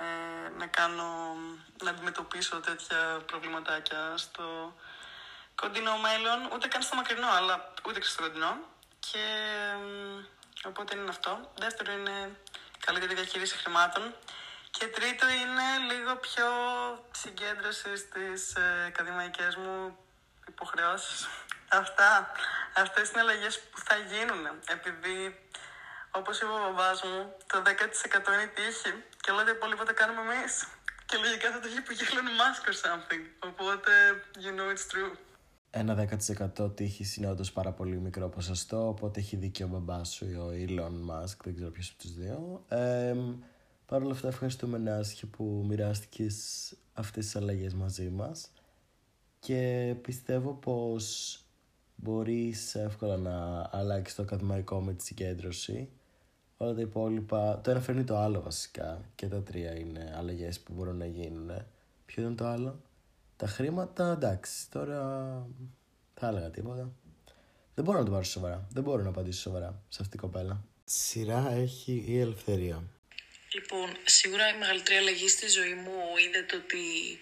[0.00, 1.36] ε, να κάνω,
[1.82, 4.74] να αντιμετωπίσω τέτοια προβληματάκια στο
[5.54, 8.56] κοντινό μέλλον, ούτε καν στο μακρινό, αλλά ούτε και στο κοντινό.
[9.10, 9.24] Και
[9.82, 10.24] μ,
[10.64, 11.52] οπότε είναι αυτό.
[11.58, 12.36] Δεύτερο είναι
[12.78, 14.14] καλύτερη διαχείριση χρημάτων.
[14.78, 16.48] Και τρίτο είναι λίγο πιο
[17.22, 19.76] συγκέντρωση στις ε, ακαδημαϊκές μου
[20.52, 21.18] υποχρεώσεις.
[21.82, 22.10] Αυτά.
[22.84, 24.44] Αυτές είναι αλλαγές που θα γίνουν.
[24.76, 25.18] Επειδή,
[26.18, 29.94] όπως είπε ο μπαμπάς μου, το 10% είναι η τύχη και όλα τα υπόλοιπα τα
[30.00, 30.52] κάνουμε εμείς.
[31.08, 33.22] Και λογικά θα το έχει που γελούν mask or something.
[33.50, 33.92] Οπότε,
[34.44, 35.12] you know it's true.
[35.70, 36.08] Ένα
[36.60, 40.34] 10% τύχης είναι όντως πάρα πολύ μικρό ποσοστό, οπότε έχει δίκιο ο μπαμπάς σου ή
[40.34, 42.64] ο Elon Musk, δεν ξέρω ποιος από τους δύο.
[42.68, 43.14] Ε,
[43.88, 48.50] Παρ' όλα αυτά, ευχαριστούμε Νάσχη που μοιράστηκες αυτές τις αλλαγές μαζί μας
[49.38, 51.38] και πιστεύω πως
[51.96, 55.88] μπορείς εύκολα να αλλάξεις το ακαδημαϊκό με τη συγκέντρωση.
[56.56, 60.72] Όλα τα υπόλοιπα, το ένα φέρνει το άλλο βασικά και τα τρία είναι αλλαγές που
[60.72, 61.50] μπορούν να γίνουν.
[62.06, 62.80] Ποιο ήταν το άλλο;
[63.36, 65.46] Τα χρήματα, εντάξει, τώρα
[66.14, 66.90] θα έλεγα τίποτα.
[67.74, 68.66] Δεν μπορώ να το πάρω σοβαρά.
[68.72, 70.64] Δεν μπορώ να απαντήσω σοβαρά σε αυτή την κοπέλα.
[70.84, 72.82] Σειρά έχει η ελευθερία.
[73.50, 77.20] Λοιπόν, σίγουρα η μεγαλύτερη αλλαγή στη ζωή μου είδε το ότι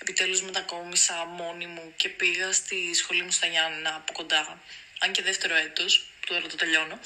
[0.00, 4.62] επιτέλους μετακόμισα μόνη μου και πήγα στη σχολή μου στα Γιάννα από κοντά.
[4.98, 7.00] Αν και δεύτερο έτος, τώρα το τελειώνω.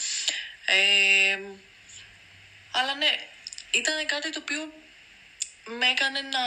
[0.65, 1.39] Ε,
[2.71, 3.29] αλλά ναι,
[3.71, 4.73] ήταν κάτι το οποίο
[5.65, 6.45] με έκανε να,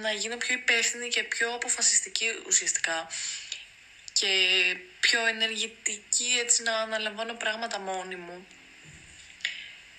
[0.00, 3.08] να γίνω πιο υπεύθυνη και πιο αποφασιστική ουσιαστικά
[4.12, 4.28] και
[5.00, 8.46] πιο ενεργητική έτσι να αναλαμβάνω πράγματα μόνη μου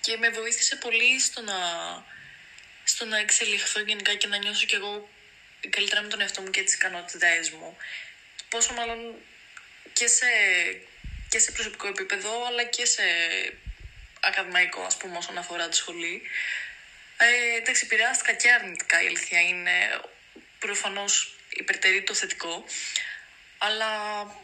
[0.03, 1.59] και με βοήθησε πολύ στο να,
[2.83, 5.09] στο να εξελιχθώ γενικά και να νιώσω κι εγώ
[5.69, 7.77] καλύτερα με τον εαυτό μου και τις ικανότητές μου.
[8.49, 9.15] Πόσο μάλλον
[9.93, 10.25] και σε,
[11.29, 13.03] και σε προσωπικό επίπεδο, αλλά και σε
[14.19, 16.21] ακαδημαϊκό, ας πούμε, όσον αφορά τη σχολή.
[17.17, 20.01] Ε, εντάξει, επηρεάστηκα και αρνητικά, η αλήθεια είναι
[20.59, 22.65] προφανώς υπερτερεί το θετικό,
[23.57, 23.91] αλλά
[24.23, 24.42] Εντάξει,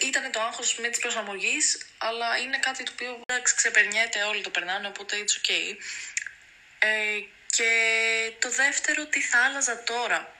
[0.00, 4.50] ήταν το άγχος με της προσαρμογής, αλλά είναι κάτι το οποίο εντάξει, ξεπερνιέται, όλοι το
[4.50, 5.76] περνάνε, οπότε it's ok.
[6.78, 7.70] Ε, και
[8.38, 10.36] το δεύτερο, τι θα άλλαζα τώρα.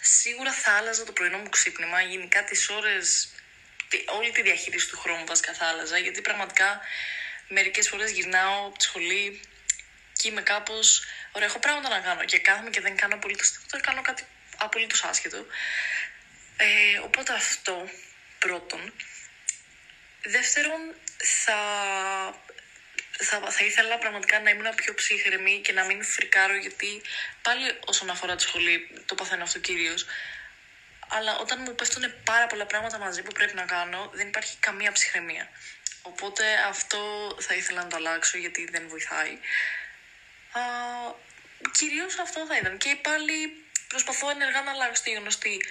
[0.00, 3.28] Σίγουρα θα άλλαζα το πρωινό μου ξύπνημα, γενικά τις ώρες,
[3.88, 6.80] τη- όλη τη διαχείριση του χρόνου βασικά θα άλλαζα, γιατί πραγματικά
[7.48, 9.40] μερικές φορές γυρνάω από τη σχολή
[10.12, 13.80] και είμαι κάπως, ωραία, έχω πράγματα να κάνω και κάθομαι και δεν κάνω απολύτως τίποτα,
[13.80, 14.24] κάνω κάτι
[14.56, 15.46] απολύτως άσχετο.
[16.56, 17.88] Ε, οπότε αυτό
[18.44, 18.92] πρώτον.
[20.22, 20.80] Δεύτερον,
[21.44, 21.58] θα,
[23.18, 27.02] θα, θα ήθελα πραγματικά να ήμουν πιο ψύχρεμη και να μην φρικάρω γιατί
[27.42, 28.76] πάλι όσον αφορά τη σχολή
[29.06, 30.06] το παθαίνω αυτό κυρίως.
[31.08, 34.92] Αλλά όταν μου πέφτουν πάρα πολλά πράγματα μαζί που πρέπει να κάνω δεν υπάρχει καμία
[34.92, 35.48] ψυχραιμία.
[36.02, 37.00] Οπότε αυτό
[37.40, 39.32] θα ήθελα να το αλλάξω γιατί δεν βοηθάει.
[40.52, 40.60] Α,
[41.72, 42.78] κυρίως αυτό θα ήταν.
[42.78, 45.64] Και πάλι προσπαθώ ενεργά να αλλάξω τη γνωστή.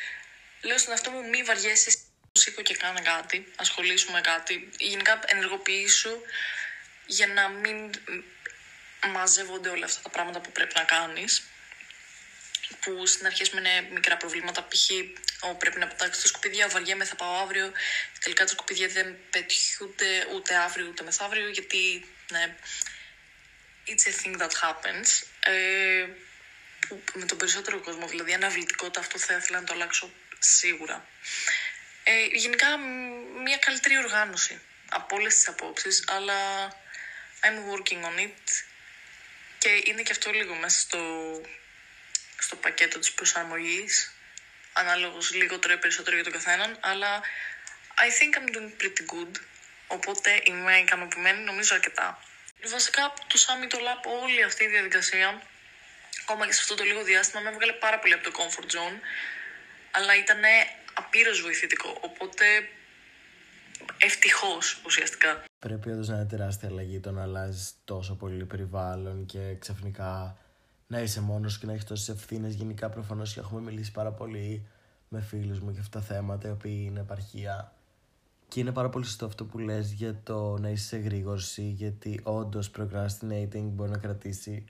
[0.61, 1.91] Λέω στον εαυτό μου μη βαριέσαι
[2.39, 6.21] σήκω και κάνε κάτι, ασχολήσου με κάτι, γενικά ενεργοποιήσου
[7.05, 7.89] για να μην
[9.07, 11.43] μαζεύονται όλα αυτά τα πράγματα που πρέπει να κάνεις
[12.79, 14.67] που στην αρχή με είναι μικρά προβλήματα.
[14.67, 14.89] Π.χ.
[15.39, 17.71] ο, πρέπει να πετάξω τα σκουπίδια, ο βαριέμαι, θα πάω αύριο.
[18.19, 22.55] Τελικά τα σκουπίδια δεν πετυχούνται ούτε αύριο ούτε μεθαύριο, γιατί ναι,
[23.87, 25.09] it's a thing that happens.
[25.39, 26.07] Ε,
[26.87, 31.07] που με τον περισσότερο κόσμο, δηλαδή αναβλητικότητα, αυτό θα ήθελα να το αλλάξω σίγουρα.
[32.03, 32.77] Ε, γενικά,
[33.43, 36.69] μια καλύτερη οργάνωση από όλες τις απόψεις, αλλά
[37.41, 38.63] I'm working on it.
[39.57, 40.99] Και είναι και αυτό λίγο μέσα στο,
[42.39, 44.13] στο πακέτο της προσαρμογής
[44.73, 47.21] ανάλογος λιγότερο ή περισσότερο για τον καθέναν αλλά
[47.95, 49.31] I think I'm doing pretty good.
[49.87, 52.23] Οπότε είμαι ικανοποιημένη νομίζω αρκετά.
[52.65, 55.41] Βασικά το Summit Lab όλη αυτή η διαδικασία
[56.21, 58.99] ακόμα και σε αυτό το λίγο διάστημα με έβγαλε πάρα πολύ από το comfort zone
[59.91, 60.41] αλλά ήταν
[60.93, 62.45] απείρως βοηθητικό οπότε
[63.97, 65.43] ευτυχώς ουσιαστικά.
[65.59, 70.37] Πρέπει όντως να είναι τεράστια αλλαγή το να αλλάζεις τόσο πολύ περιβάλλον και ξαφνικά
[70.87, 72.53] να είσαι μόνος και να έχεις τόσες ευθύνες.
[72.53, 74.67] Γενικά, προφανώς και έχουμε μιλήσει πάρα πολύ
[75.07, 77.75] με φίλους μου για αυτά τα θέματα, οι οποίοι είναι επαρχία.
[78.47, 82.19] Και είναι πάρα πολύ σωστό αυτό που λες για το να είσαι σε γρήγορση, γιατί
[82.23, 84.65] όντως procrastinating μπορεί να κρατήσει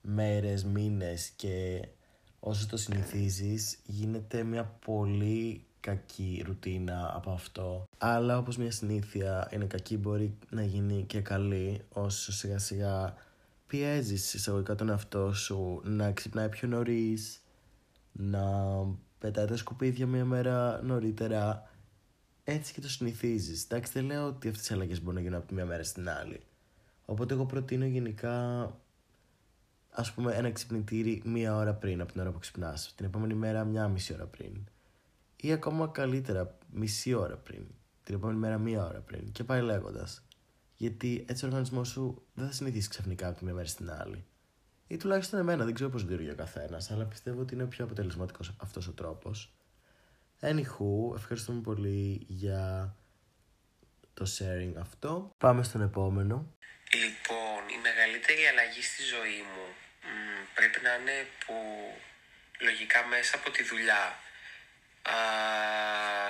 [0.00, 1.86] μέρες, μήνες και
[2.44, 7.88] όσο το συνηθίζεις γίνεται μια πολύ κακή ρουτίνα από αυτό.
[7.98, 13.14] Αλλά όπως μια συνήθεια είναι κακή μπορεί να γίνει και καλή όσο σιγά σιγά
[13.66, 17.40] πιέζεις εισαγωγικά τον εαυτό σου να ξυπνάει πιο νωρίς,
[18.12, 18.42] να
[19.18, 21.70] πετάει τα σκουπίδια μια μέρα νωρίτερα
[22.44, 23.64] έτσι και το συνηθίζεις.
[23.64, 26.08] Εντάξει δεν λέω ότι αυτές οι αλλαγές μπορούν να γίνουν από τη μια μέρα στην
[26.08, 26.40] άλλη.
[27.04, 28.66] Οπότε εγώ προτείνω γενικά
[29.94, 32.94] ας πούμε ένα ξυπνητήρι μία ώρα πριν από την ώρα που ξυπνάς.
[32.96, 34.52] Την επόμενη μέρα μια μισή ώρα πριν
[35.44, 37.66] ή ακόμα καλύτερα μισή ώρα πριν,
[38.04, 40.22] την επόμενη μέρα μία ώρα πριν και πάει λέγοντας.
[40.76, 44.24] Γιατί έτσι ο οργανισμός σου δεν θα συνηθίσει ξαφνικά από τη μία μέρα στην άλλη.
[44.86, 48.52] Ή τουλάχιστον εμένα, δεν ξέρω πώς λειτουργεί ο καθένας, αλλά πιστεύω ότι είναι πιο αποτελεσματικός
[48.56, 49.54] αυτός ο τρόπος.
[50.40, 52.96] Anywho, ευχαριστούμε πολύ για
[54.14, 55.34] το sharing αυτό.
[55.38, 56.34] Πάμε στον επόμενο.
[57.02, 59.64] Λοιπόν, η μεγαλύτερη αλλαγή στη ζωή μου
[60.54, 61.56] πρέπει να είναι που
[62.58, 64.18] λογικά μέσα από τη δουλειά
[65.02, 65.14] α,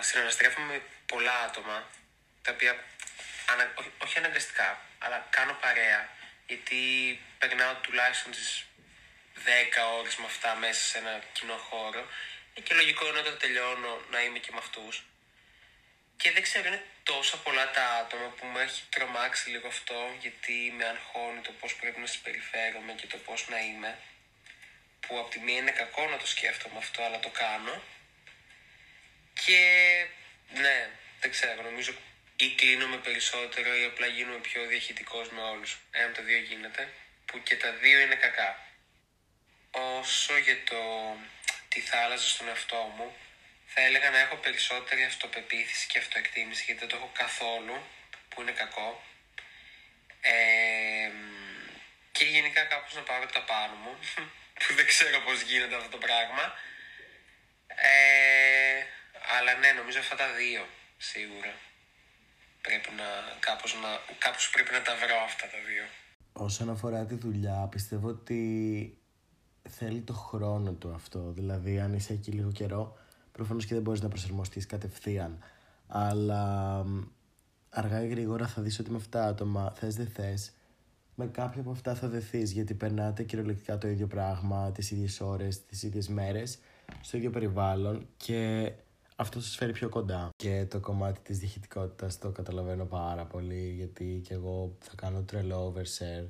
[0.03, 1.91] συναναστρέφομαι με πολλά άτομα
[2.43, 2.85] τα οποία
[3.53, 6.09] ανα, όχι αναγκαστικά αλλά κάνω παρέα
[6.47, 6.81] γιατί
[7.39, 8.65] περνάω τουλάχιστον τις
[9.35, 12.07] 10 ώρες με αυτά μέσα σε ένα κοινό χώρο.
[12.55, 15.05] Ε, και λογικό είναι όταν τελειώνω να είμαι και με αυτούς.
[16.17, 20.75] Και δεν ξέρω είναι τόσα πολλά τα άτομα που μου έχει τρομάξει λίγο αυτό γιατί
[20.77, 23.99] με αγχώνει το πώς πρέπει να συμπεριφέρομαι και το πώς να είμαι
[25.07, 27.83] που από τη μία είναι κακό να το σκέφτομαι αυτό αλλά το κάνω
[29.45, 29.61] και
[30.55, 31.93] ναι, δεν ξέρω, νομίζω
[32.37, 35.79] ή κλείνομαι περισσότερο ή απλά γίνομαι πιο διαχειτικός με όλους.
[35.91, 36.93] Ένα από τα δύο γίνεται,
[37.27, 38.67] που και τα δύο είναι κακά.
[39.71, 40.81] Όσο για το
[41.69, 43.17] τι θα άλλαζα στον εαυτό μου,
[43.67, 47.83] θα έλεγα να έχω περισσότερη αυτοπεποίθηση και αυτοεκτίμηση, γιατί δεν το έχω καθόλου,
[48.29, 49.05] που είναι κακό.
[50.21, 51.11] Ε,
[52.13, 53.99] και γενικά κάπως να πάρω τα πάνω μου,
[54.63, 56.45] που δεν ξέρω πώς γίνεται αυτό το πράγμα.
[57.93, 58.79] Ε,
[59.37, 60.63] αλλά ναι, νομίζω αυτά τα δύο
[61.11, 61.53] σίγουρα.
[62.67, 63.09] Πρέπει να
[63.47, 63.91] κάπως, να
[64.25, 65.85] κάπως πρέπει να τα βρω αυτά τα δύο.
[66.33, 68.41] Όσον αφορά τη δουλειά, πιστεύω ότι
[69.69, 71.33] θέλει το χρόνο του αυτό.
[71.39, 72.99] Δηλαδή, αν είσαι εκεί λίγο καιρό,
[73.33, 75.45] προφανώς και δεν μπορείς να προσαρμοστείς κατευθείαν.
[75.87, 76.43] Αλλά
[77.71, 80.53] αργά ή γρήγορα θα δεις ότι με αυτά άτομα, θες δεν θες,
[81.23, 85.67] με κάποια από αυτά θα δεθείς, γιατί περνάτε κυριολεκτικά το ίδιο πράγμα, τις ίδιες ώρες,
[85.67, 86.59] τις ίδιες μέρες,
[87.01, 88.73] στο ίδιο περιβάλλον και
[89.17, 90.31] αυτό σας φέρει πιο κοντά.
[90.37, 95.75] Και το κομμάτι της διαχειτικότητας το καταλαβαίνω πάρα πολύ γιατί και εγώ θα κάνω τρελό
[95.75, 96.29] overshare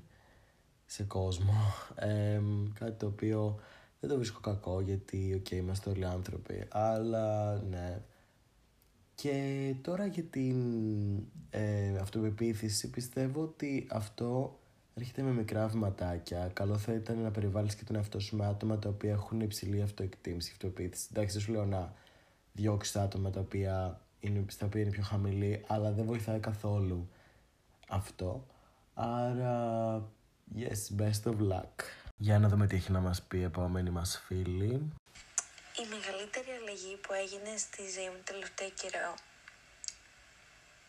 [0.87, 1.55] σε κόσμο.
[1.94, 2.40] Ε,
[2.78, 3.61] κάτι το οποίο
[4.00, 6.64] δεν το βρίσκω κακό γιατί OK, okay, είμαστε όλοι άνθρωποι.
[6.68, 8.00] Αλλά ναι.
[9.14, 10.57] Και τώρα για την
[11.50, 14.56] ε, αυτοπεποίθηση πιστεύω ότι αυτό
[14.94, 16.50] έρχεται με μικρά βηματάκια.
[16.52, 19.82] Καλό θα ήταν να περιβάλλεις και τον εαυτό σου με άτομα τα οποία έχουν υψηλή
[19.82, 21.08] αυτοεκτίμηση, αυτοπεποίθηση.
[21.10, 21.94] Εντάξει, δεν σου λέω να
[22.52, 27.08] διώξεις άτομα τα οποία είναι, στα οποία είναι πιο χαμηλή, αλλά δεν βοηθάει καθόλου
[27.88, 28.46] αυτό.
[28.94, 29.94] Άρα,
[30.56, 31.74] yes, best of luck.
[32.16, 34.92] Για να δούμε τι έχει να μας πει η επόμενη μας φίλη.
[35.82, 39.14] Η μεγαλύτερη αλλαγή που έγινε στη ζωή μου τελευταίο καιρό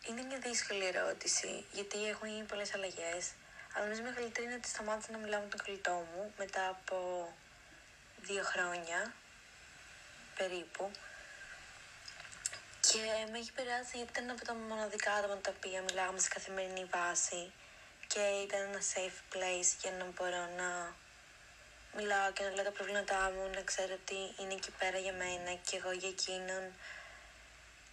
[0.08, 3.22] είναι μια δύσκολη ερώτηση, γιατί έχουν γίνει πολλές αλλαγές.
[3.74, 6.96] Αλλά νομίζω μεγαλύτερη είναι ότι σταμάτησα να μιλάω με τον κολλητό μου μετά από
[8.20, 9.14] δύο χρόνια
[10.38, 10.90] περίπου.
[12.80, 13.00] Και
[13.30, 17.52] με έχει περάσει γιατί ήταν από τα μοναδικά άτομα τα οποία μιλάγαμε σε καθημερινή βάση
[18.06, 20.94] και ήταν ένα safe place για να μπορώ να
[21.96, 25.50] μιλάω και να λέω τα προβλήματά μου, να ξέρω ότι είναι εκεί πέρα για μένα
[25.66, 26.64] και εγώ για εκείνον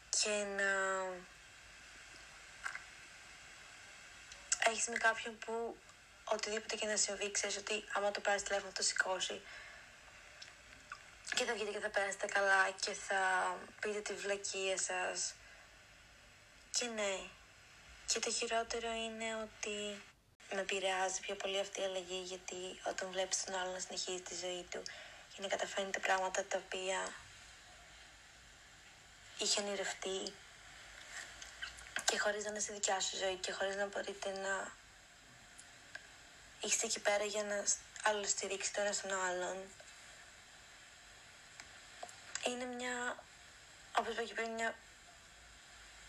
[0.09, 0.71] και να
[4.71, 5.77] έχεις με κάποιον που
[6.23, 9.41] οτιδήποτε και να συμβεί, ξέρεις ότι άμα το πάρεις τηλέφωνο θα το σηκώσει.
[11.35, 13.21] Και θα βγείτε και θα περάσετε καλά και θα
[13.81, 15.33] πείτε τη βλακεία σας.
[16.71, 17.19] Και ναι.
[18.07, 20.01] Και το χειρότερο είναι ότι
[20.53, 24.35] με επηρεάζει πιο πολύ αυτή η αλλαγή γιατί όταν βλέπεις τον άλλο να συνεχίζει τη
[24.35, 24.81] ζωή του
[25.33, 27.13] και να καταφέρνει τα πράγματα τα οποία
[29.37, 30.33] είχε ονειρευτεί
[32.11, 34.71] και χωρίς να είναι στη δικιά σου ζωή και χωρίς να μπορείτε να
[36.61, 37.65] είστε εκεί πέρα για να
[38.03, 39.57] άλλο στηρίξετε το ένας στον άλλον
[42.45, 43.23] είναι μια,
[43.97, 44.75] όπως είπα και πριν, μια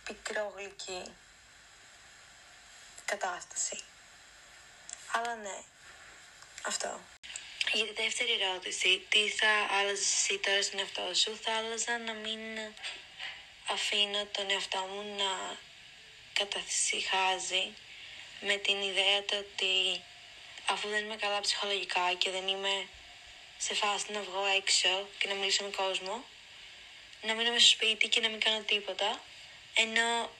[0.04, 1.14] πικρόγλυκη
[3.04, 3.78] κατάσταση.
[5.12, 5.62] Αλλά ναι,
[6.62, 7.00] αυτό.
[7.72, 12.12] Για τη δεύτερη ερώτηση, τι θα άλλαζες εσύ τώρα στον εαυτό σου, θα άλλαζα να
[12.12, 12.40] μην
[13.68, 15.56] αφήνω τον εαυτό μου να
[16.32, 17.64] κατασυχάζει
[18.40, 20.02] με την ιδέα του ότι
[20.66, 22.88] αφού δεν είμαι καλά ψυχολογικά και δεν είμαι
[23.58, 26.24] σε φάση να βγω έξω και να μιλήσω με κόσμο,
[27.22, 29.22] να μείνω μέσα στο σπίτι και να μην κάνω τίποτα,
[29.74, 30.30] ενώ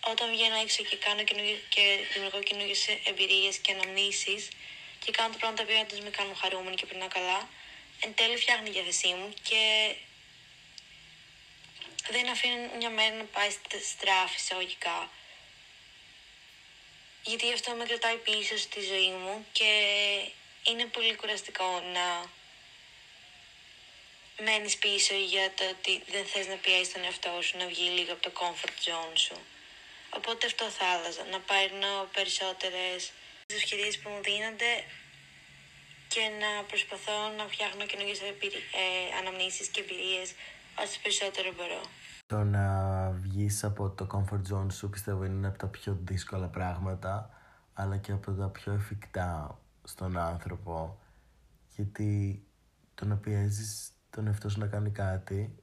[0.00, 1.22] όταν βγαίνω έξω και, κάνω
[1.68, 4.48] και δημιουργώ καινούργιες εμπειρίες και αναμνήσεις
[5.04, 7.48] και κάνω τα πράγματα που όντως με κάνουν χαρούμενοι και περνάω καλά,
[8.00, 9.94] εν τέλει φτιάχνει η διάθεσή μου και
[12.10, 13.50] δεν αφήνω μια μέρα να πάει
[13.92, 15.10] στράφη εισαγωγικά.
[17.22, 19.70] Γιατί αυτό με κρατάει πίσω στη ζωή μου και
[20.68, 22.06] είναι πολύ κουραστικό να
[24.44, 28.12] μένεις πίσω για το ότι δεν θες να πιέσεις τον εαυτό σου, να βγει λίγο
[28.12, 29.36] από το comfort zone σου.
[30.18, 33.12] Οπότε αυτό θα άλλαζα, να παίρνω περισσότερες
[33.46, 34.72] ευκαιρίες που μου δίνονται
[36.12, 38.30] και να προσπαθώ να φτιάχνω καινούργιες ε,
[39.18, 40.28] αναμνήσεις και εμπειρίες
[40.82, 41.82] όσο περισσότερο μπορώ.
[42.26, 42.69] Το να
[43.50, 47.30] βγεις από το comfort zone σου πιστεύω είναι ένα από τα πιο δύσκολα πράγματα
[47.72, 50.98] αλλά και από τα πιο εφικτά στον άνθρωπο
[51.76, 52.42] γιατί
[52.94, 55.54] το να πιέζεις τον εαυτό σου να κάνει κάτι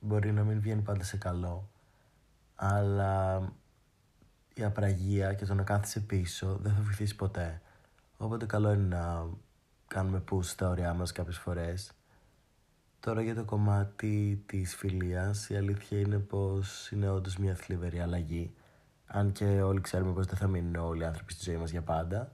[0.00, 1.70] μπορεί να μην βγαίνει πάντα σε καλό
[2.54, 3.42] αλλά
[4.54, 7.62] η απραγία και το να κάθεσαι πίσω δεν θα βοηθήσει ποτέ.
[8.16, 9.26] Οπότε καλό είναι να
[9.86, 11.92] κάνουμε push στα ωριά μας κάποιες φορές.
[13.00, 18.54] Τώρα για το κομμάτι της φιλίας, η αλήθεια είναι πως είναι όντως μια θλιβερή αλλαγή.
[19.06, 21.82] Αν και όλοι ξέρουμε πως δεν θα μείνουν όλοι οι άνθρωποι στη ζωή μας για
[21.82, 22.32] πάντα.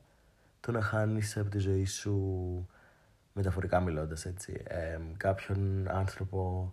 [0.60, 2.68] Το να χάνεις από τη ζωή σου,
[3.32, 6.72] μεταφορικά μιλώντας έτσι, ε, κάποιον άνθρωπο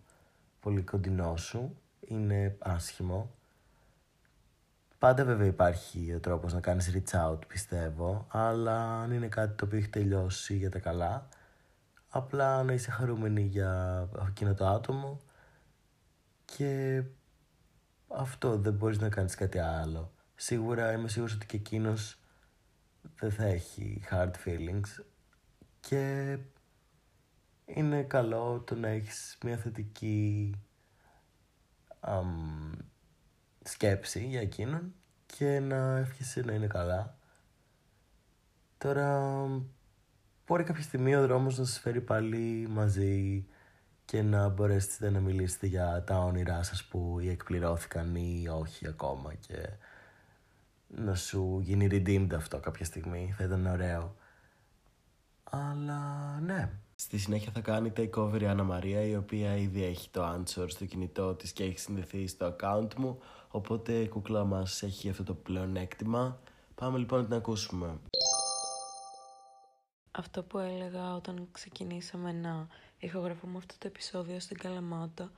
[0.60, 1.78] πολύ κοντινό σου
[2.08, 3.32] είναι άσχημο
[5.04, 9.66] Πάντα βέβαια υπάρχει ο τρόπος να κάνεις reach out πιστεύω, αλλά αν είναι κάτι το
[9.66, 11.28] οποίο έχει τελειώσει για τα καλά,
[12.16, 15.22] απλά να είσαι χαρούμενη για εκείνο το άτομο
[16.46, 17.04] και
[18.08, 20.14] αυτό δεν μπορείς να κάνεις κάτι άλλο.
[20.36, 22.20] Σίγουρα είμαι σίγουρος ότι και εκείνος
[23.16, 25.04] δεν θα έχει hard feelings
[25.80, 26.38] και
[27.66, 30.52] είναι καλό το να έχεις μια θετική
[33.64, 34.94] σκέψη για εκείνον
[35.26, 37.18] και να ευχήσει να είναι καλά.
[38.78, 39.46] Τώρα
[40.54, 43.46] μπορεί κάποια στιγμή ο δρόμος να σας φέρει πάλι μαζί
[44.06, 49.34] και να μπορέσετε να μιλήσετε για τα όνειρά σας που ή εκπληρώθηκαν ή όχι ακόμα
[49.34, 49.70] και
[50.88, 53.34] να σου γίνει redeemed αυτό κάποια στιγμή.
[53.38, 54.16] Θα ήταν ωραίο.
[55.44, 60.34] Αλλά ναι, Στη συνέχεια θα κάνει takeover η Άννα Μαρία η οποία ήδη έχει το
[60.34, 65.10] answer στο κινητό της και έχει συνδεθεί στο account μου οπότε η κούκλα μας έχει
[65.10, 66.40] αυτό το πλεονέκτημα.
[66.76, 68.00] Πάμε λοιπόν να την ακούσουμε.
[70.16, 72.68] Αυτό που έλεγα όταν ξεκινήσαμε να
[73.00, 75.32] ηχογραφούμε αυτό το επεισόδιο στην Καλαμάτα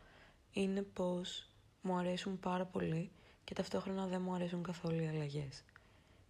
[0.52, 1.50] είναι πως
[1.82, 3.12] μου αρέσουν πάρα πολύ
[3.44, 5.64] και ταυτόχρονα δεν μου αρέσουν καθόλου οι αλλαγές.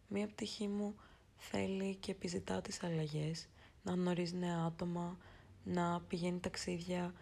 [0.08, 0.96] Μία πτυχή μου
[1.38, 3.48] θέλει και επιζητά τις αλλαγές
[3.84, 5.18] να γνωρίζει νέα άτομα,
[5.64, 7.14] να πηγαίνει ταξίδια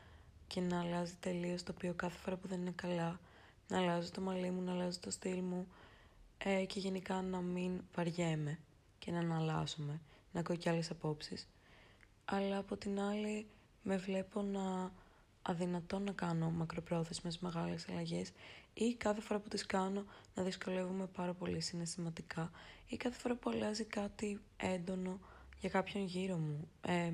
[0.47, 3.19] και να αλλάζει τελείως το οποίο κάθε φορά που δεν είναι καλά,
[3.67, 5.67] να αλλάζει το μαλλί μου, να αλλάζει το στυλ μου
[6.37, 8.59] ε, και γενικά να μην βαριέμαι
[8.99, 10.01] και να αναλάσσομαι,
[10.33, 11.47] να ακούω κι άλλες απόψεις.
[12.25, 13.47] Αλλά από την άλλη
[13.83, 14.91] με βλέπω να
[15.41, 18.31] αδυνατό να κάνω μακροπρόθεσμες μεγάλες αλλαγές
[18.73, 20.05] ή κάθε φορά που τις κάνω
[20.35, 22.51] να δυσκολεύομαι πάρα πολύ συναισθηματικά
[22.87, 25.19] ή κάθε φορά που αλλάζει κάτι έντονο
[25.59, 26.67] για κάποιον γύρω μου.
[26.81, 27.11] Ε,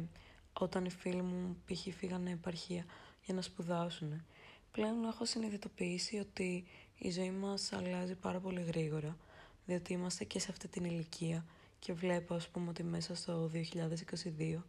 [0.53, 1.95] όταν οι φίλοι μου π.χ.
[1.95, 2.85] φύγανε επαρχία
[3.25, 4.25] για να σπουδάσουν.
[4.71, 6.65] Πλέον έχω συνειδητοποιήσει ότι
[6.97, 9.17] η ζωή μας αλλάζει πάρα πολύ γρήγορα.
[9.65, 11.45] διότι είμαστε και σε αυτή την ηλικία
[11.79, 14.61] και βλέπω ας πούμε ότι μέσα στο 2022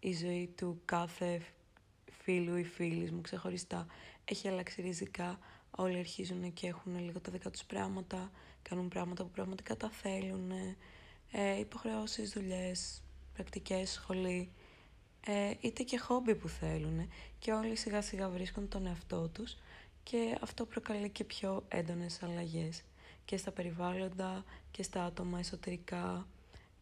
[0.00, 1.42] η ζωή του κάθε
[2.10, 3.86] φίλου ή φίλης μου ξεχωριστά
[4.24, 5.38] έχει αλλάξει ριζικά.
[5.70, 8.30] Όλοι αρχίζουν και έχουν λίγο τα δικά τους πράγματα,
[8.62, 10.50] κάνουν πράγματα που πραγματικά τα θέλουν,
[11.30, 13.02] ε, υποχρεώσεις, δουλειές,
[13.34, 14.52] πρακτικές, σχολή,
[15.26, 19.56] ε, είτε και χόμπι που θέλουν και όλοι σιγά σιγά βρίσκουν τον εαυτό τους
[20.02, 22.82] και αυτό προκαλεί και πιο έντονες αλλαγές
[23.24, 26.26] και στα περιβάλλοντα και στα άτομα εσωτερικά,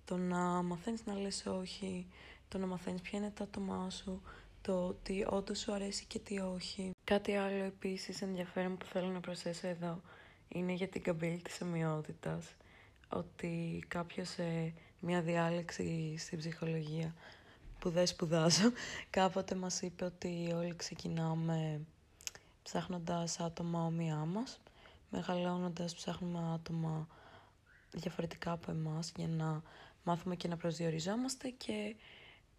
[0.06, 2.06] το να μαθαίνεις να λες όχι,
[2.48, 4.22] το να μαθαίνεις ποια είναι τα άτομά σου,
[4.62, 6.90] το τι όντως σου αρέσει και τι όχι.
[7.04, 10.00] Κάτι άλλο επίσης ενδιαφέρον που θέλω να προσθέσω εδώ
[10.48, 12.54] είναι για την καμπύλη της ομοιότητας.
[13.08, 17.14] Ότι κάποιος σε μια διάλεξη στην ψυχολογία
[17.78, 18.72] που δεν σπουδάζω,
[19.10, 21.80] κάποτε μας είπε ότι όλοι ξεκινάμε
[22.62, 24.60] ψάχνοντας άτομα όμοιά μας,
[25.10, 27.06] μεγαλώνοντας ψάχνουμε άτομα
[27.92, 29.62] διαφορετικά από εμάς για να
[30.06, 31.96] μάθουμε και να προσδιοριζόμαστε και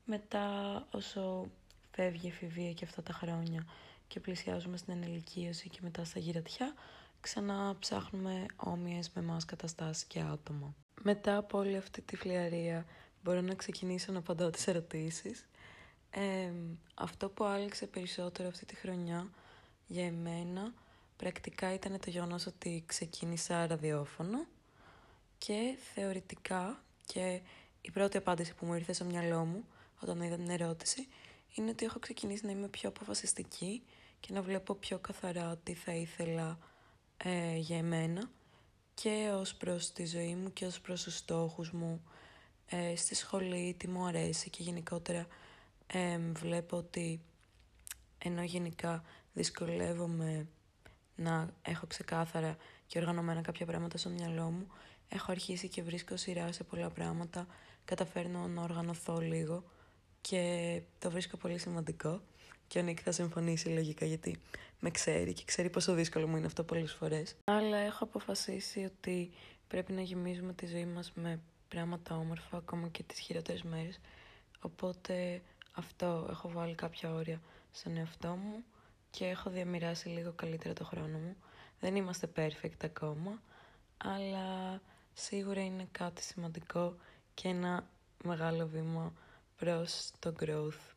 [0.05, 0.47] μετά
[0.91, 1.49] όσο
[1.91, 3.65] φεύγει η εφηβεία και αυτά τα χρόνια
[4.07, 6.73] και πλησιάζουμε στην ενηλικίωση και μετά στα γυρατιά,
[7.21, 10.75] ξανά ψάχνουμε όμοιες με εμάς καταστάσεις και άτομα.
[11.01, 12.85] Μετά από όλη αυτή τη φλιαρία
[13.23, 15.47] μπορώ να ξεκινήσω να απαντάω τις ερωτήσεις.
[16.93, 19.29] αυτό που άλλαξε περισσότερο αυτή τη χρονιά
[19.87, 20.73] για εμένα
[21.17, 24.45] πρακτικά ήταν το γεγονός ότι ξεκίνησα ραδιόφωνο
[25.37, 26.81] και θεωρητικά
[27.13, 27.41] και
[27.81, 29.65] η πρώτη απάντηση που μου ήρθε στο μυαλό μου
[29.99, 31.07] όταν είδα την ερώτηση
[31.53, 33.83] είναι ότι έχω ξεκινήσει να είμαι πιο αποφασιστική
[34.19, 36.57] και να βλέπω πιο καθαρά τι θα ήθελα
[37.17, 38.29] ε, για εμένα
[38.93, 42.03] και ως προς τη ζωή μου και ως προς τους στόχους μου
[42.65, 45.27] ε, στη σχολή, τι μου αρέσει και γενικότερα
[45.87, 47.21] ε, βλέπω ότι
[48.17, 49.03] ενώ γενικά
[49.33, 50.47] δυσκολεύομαι
[51.15, 54.67] να έχω ξεκάθαρα και οργανωμένα κάποια πράγματα στο μυαλό μου,
[55.09, 57.47] έχω αρχίσει και βρίσκω σειρά σε πολλά πράγματα,
[57.85, 59.63] καταφέρνω να οργανωθώ λίγο
[60.21, 62.21] και το βρίσκω πολύ σημαντικό
[62.67, 64.39] και ο Νίκ θα συμφωνήσει λογικά γιατί
[64.79, 67.35] με ξέρει και ξέρει πόσο δύσκολο μου είναι αυτό πολλές φορές.
[67.43, 69.31] Αλλά έχω αποφασίσει ότι
[69.67, 73.99] πρέπει να γεμίζουμε τη ζωή μας με πράγματα όμορφα ακόμα και τις χειρότερες μέρες.
[74.59, 75.41] Οπότε
[75.71, 77.41] αυτό έχω βάλει κάποια όρια
[77.71, 78.63] στον εαυτό μου
[79.09, 81.35] και έχω διαμοιράσει λίγο καλύτερα το χρόνο μου.
[81.79, 83.41] Δεν είμαστε perfect ακόμα,
[83.97, 84.81] αλλά
[85.19, 86.95] σίγουρα είναι κάτι σημαντικό
[87.33, 87.89] και ένα
[88.23, 89.13] μεγάλο βήμα
[89.57, 90.93] προς το growth.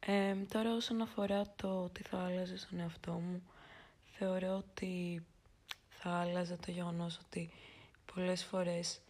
[0.00, 3.42] Ε, τώρα όσον αφορά το τι θα άλλαζε στον εαυτό μου,
[4.04, 5.24] θεωρώ ότι
[5.88, 7.50] θα άλλαζε το γεγονός ότι
[8.14, 9.00] πολλές φορές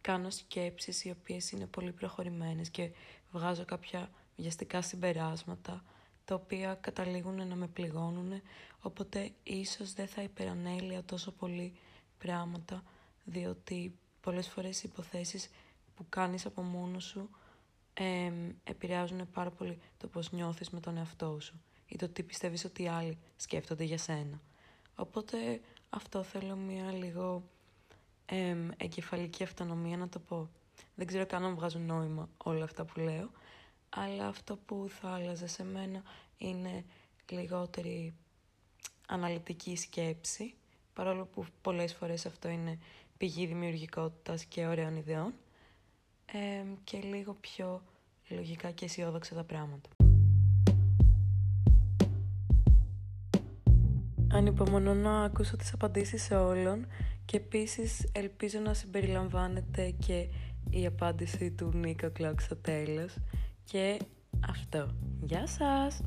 [0.00, 2.90] κάνω σκέψεις οι οποίες είναι πολύ προχωρημένες και
[3.32, 5.84] βγάζω κάποια βιαστικά συμπεράσματα
[6.24, 8.42] τα οποία καταλήγουν να με πληγώνουν
[8.80, 11.72] οπότε ίσως δεν θα υπερανέλεια τόσο πολύ
[12.18, 12.82] πράγματα
[13.24, 15.50] διότι πολλές φορές οι υποθέσεις
[15.94, 17.30] που κάνεις από μόνος σου
[17.94, 18.32] ε,
[18.64, 22.82] επηρεάζουν πάρα πολύ το πώς νιώθεις με τον εαυτό σου ή το τι πιστεύεις ότι
[22.82, 24.40] οι άλλοι σκέφτονται για σένα.
[24.94, 25.60] Οπότε
[25.90, 27.42] αυτό θέλω μια λίγο
[28.26, 30.50] ε, εγκεφαλική αυτονομία να το πω.
[30.94, 33.30] Δεν ξέρω καν αν βγάζουν νόημα όλα αυτά που λέω,
[33.88, 36.02] αλλά αυτό που θα άλλαζε σε μένα
[36.36, 36.84] είναι
[37.30, 38.14] λιγότερη
[39.06, 40.54] αναλυτική σκέψη,
[40.96, 42.78] παρόλο που πολλές φορές αυτό είναι
[43.16, 45.34] πηγή δημιουργικότητας και ωραίων ιδεών
[46.84, 47.82] και λίγο πιο
[48.28, 49.88] λογικά και αισιόδοξα τα πράγματα.
[54.32, 56.86] Ανυπομονώ να ακούσω τις απαντήσεις όλων
[57.24, 60.28] και επίσης ελπίζω να συμπεριλαμβάνεται και
[60.70, 63.14] η απάντηση του Νίκο Κλόκ στο τέλος.
[63.64, 63.98] Και
[64.48, 64.94] αυτό.
[65.20, 66.00] Γεια σας!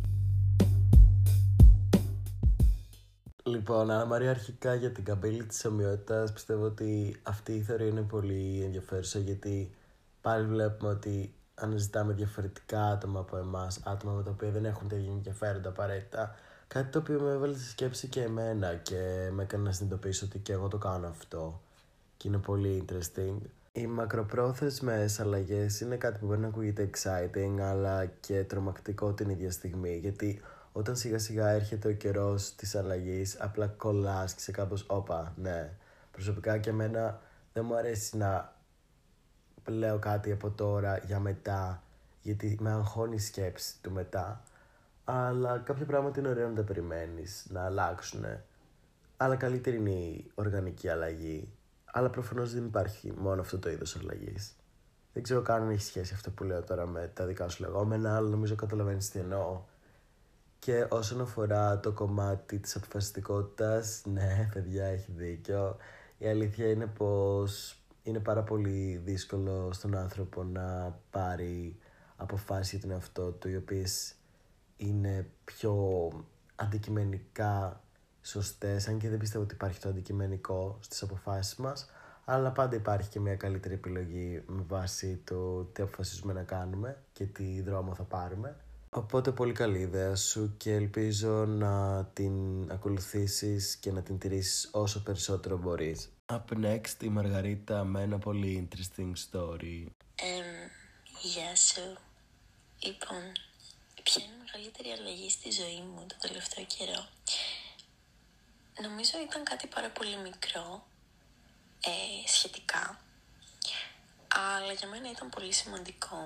[3.49, 8.01] Λοιπόν, Άννα Μαρία, αρχικά για την καμπύλη της ομοιότητας πιστεύω ότι αυτή η θεωρία είναι
[8.01, 9.75] πολύ ενδιαφέρουσα γιατί
[10.21, 15.11] πάλι βλέπουμε ότι αναζητάμε διαφορετικά άτομα από εμάς, άτομα με τα οποία δεν έχουν τέτοια
[15.11, 16.35] ενδιαφέροντα απαραίτητα.
[16.67, 20.39] Κάτι το οποίο με έβαλε στη σκέψη και εμένα και με έκανε να συνειδητοποιήσω ότι
[20.39, 21.61] και εγώ το κάνω αυτό.
[22.17, 23.37] Και είναι πολύ interesting.
[23.71, 29.51] Οι μακροπρόθεσμες αλλαγές είναι κάτι που μπορεί να ακούγεται exciting αλλά και τρομακτικό την ίδια
[29.51, 29.97] στιγμή.
[29.97, 30.41] Γιατί
[30.71, 35.73] όταν σιγά σιγά έρχεται ο καιρός της αλλαγής, απλά κολλάς και σε κάπως, όπα, ναι.
[36.11, 37.21] Προσωπικά και εμένα
[37.53, 38.53] δεν μου αρέσει να
[39.65, 41.83] λέω κάτι από τώρα για μετά,
[42.21, 44.43] γιατί με αγχώνει η σκέψη του μετά.
[45.03, 48.25] Αλλά κάποια πράγματα είναι ωραίο να τα περιμένεις να αλλάξουν.
[49.17, 51.49] Αλλά καλύτερη είναι η οργανική αλλαγή.
[51.85, 54.53] Αλλά προφανώς δεν υπάρχει μόνο αυτό το είδος αλλαγής.
[55.13, 58.15] Δεν ξέρω καν αν έχει σχέση αυτό που λέω τώρα με τα δικά σου λεγόμενα,
[58.15, 59.61] αλλά νομίζω καταλαβαίνεις τι εννοώ.
[60.59, 65.77] Και όσον αφορά το κομμάτι της αποφασιστικότητας, ναι, παιδιά, έχει δίκιο.
[66.17, 71.79] Η αλήθεια είναι πως είναι πάρα πολύ δύσκολο στον άνθρωπο να πάρει
[72.15, 74.15] αποφάσεις για τον εαυτό του οι οποίες
[74.77, 76.07] είναι πιο
[76.55, 77.81] αντικειμενικά
[78.21, 81.89] σωστές αν και δεν πιστεύω ότι υπάρχει το αντικειμενικό στις αποφάσεις μας
[82.25, 87.25] αλλά πάντα υπάρχει και μια καλύτερη επιλογή με βάση το τι αποφασίζουμε να κάνουμε και
[87.25, 88.55] τι δρόμο θα πάρουμε.
[88.91, 95.03] Οπότε πολύ καλή ιδέα σου και ελπίζω να την ακολουθήσεις και να την τηρήσεις όσο
[95.03, 96.09] περισσότερο μπορείς.
[96.25, 99.85] Up next η Μαργαρίτα με ένα πολύ interesting story.
[101.21, 101.97] γεια σου.
[102.79, 103.21] Λοιπόν,
[104.03, 107.07] ποια είναι η μεγαλύτερη αλλαγή στη ζωή μου το τελευταίο καιρό;
[108.81, 110.87] Νομίζω ήταν κάτι πάρα πολύ μικρό
[111.85, 113.01] ε, σχετικά.
[114.27, 116.17] Αλλά για μένα ήταν πολύ σημαντικό.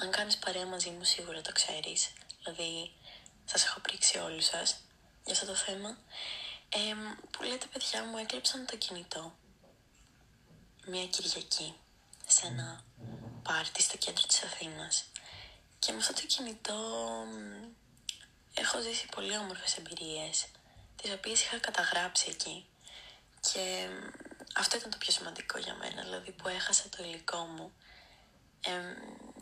[0.00, 2.12] Αν κάνεις παρέα μαζί μου σίγουρα το ξέρεις.
[2.42, 2.92] Δηλαδή,
[3.44, 4.76] σας έχω πρίξει όλους σας
[5.24, 5.98] για αυτό το θέμα.
[6.68, 6.94] Ε,
[7.30, 9.34] που λέτε παιδιά μου έκλεψαν το κινητό.
[10.86, 11.74] Μια Κυριακή
[12.26, 12.84] σε ένα
[13.42, 15.04] πάρτι στο κέντρο της Αθήνας.
[15.78, 16.78] Και με αυτό το κινητό
[18.54, 20.46] έχω ζήσει πολύ όμορφες εμπειρίες,
[21.02, 22.66] τις οποίες είχα καταγράψει εκεί.
[23.40, 23.88] Και
[24.54, 27.72] αυτό ήταν το πιο σημαντικό για μένα, δηλαδή που έχασα το υλικό μου.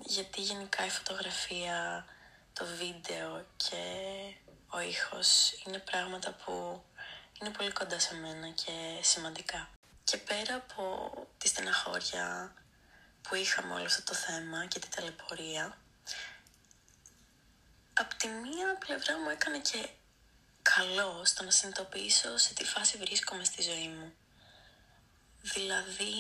[0.07, 2.05] Γιατί γενικά η φωτογραφία,
[2.53, 3.83] το βίντεο και
[4.69, 6.83] ο ήχος είναι πράγματα που
[7.41, 9.69] είναι πολύ κοντά σε μένα και σημαντικά.
[10.05, 12.55] Και πέρα από τη στεναχώρια
[13.23, 15.79] που είχαμε όλο αυτό το θέμα και την ταλαιπωρία,
[17.95, 19.89] απ' τη μία πλευρά μου έκανε και
[20.63, 24.15] καλό στο να συνειδητοποιήσω σε τι φάση βρίσκομαι στη ζωή μου.
[25.41, 26.15] Δηλαδή,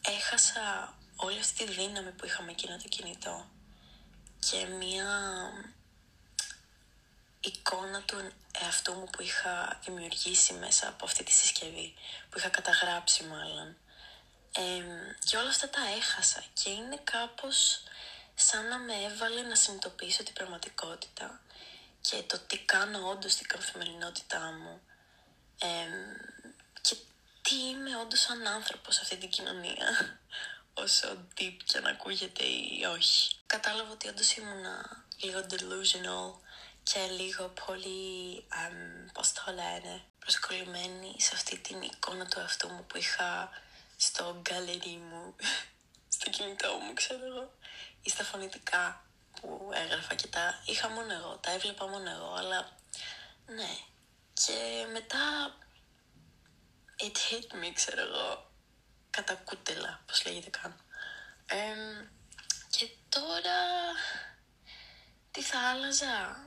[0.00, 3.46] έχασα όλη αυτή τη δύναμη που είχαμε εκείνο το κινητό
[4.38, 5.06] και μια
[7.40, 11.94] εικόνα του εαυτού μου που είχα δημιουργήσει μέσα από αυτή τη συσκευή,
[12.30, 13.76] που είχα καταγράψει μάλλον.
[15.24, 17.82] και όλα αυτά τα έχασα και είναι κάπως
[18.34, 21.40] σαν να με έβαλε να συνειδητοποιήσω την πραγματικότητα
[22.00, 24.80] και το τι κάνω όντως στην καθημερινότητά μου
[26.80, 26.96] και
[27.42, 30.18] τι είμαι όντως σαν άνθρωπος σε αυτή την κοινωνία
[30.76, 33.36] όσο deep και να ακούγεται ή όχι.
[33.46, 36.40] Κατάλαβα ότι όντως ήμουνα λίγο delusional
[36.82, 42.84] και λίγο πολύ, um, πώς το λένε, προσκολλημένη σε αυτή την εικόνα του εαυτού μου
[42.86, 43.50] που είχα
[43.96, 45.36] στο γκαλερί μου,
[46.16, 47.52] στο κινητό μου, ξέρω εγώ,
[48.02, 49.04] ή στα φωνητικά
[49.40, 52.72] που έγραφα και τα είχα μόνο εγώ, τα έβλεπα μόνο εγώ, αλλά
[53.46, 53.78] ναι.
[54.32, 55.56] Και μετά
[56.96, 58.45] it hit me, ξέρω εγώ,
[59.16, 60.80] κατά κούτελα, πώς λέγεται καν.
[62.70, 63.58] και τώρα
[65.30, 66.44] τι θα άλλαζα;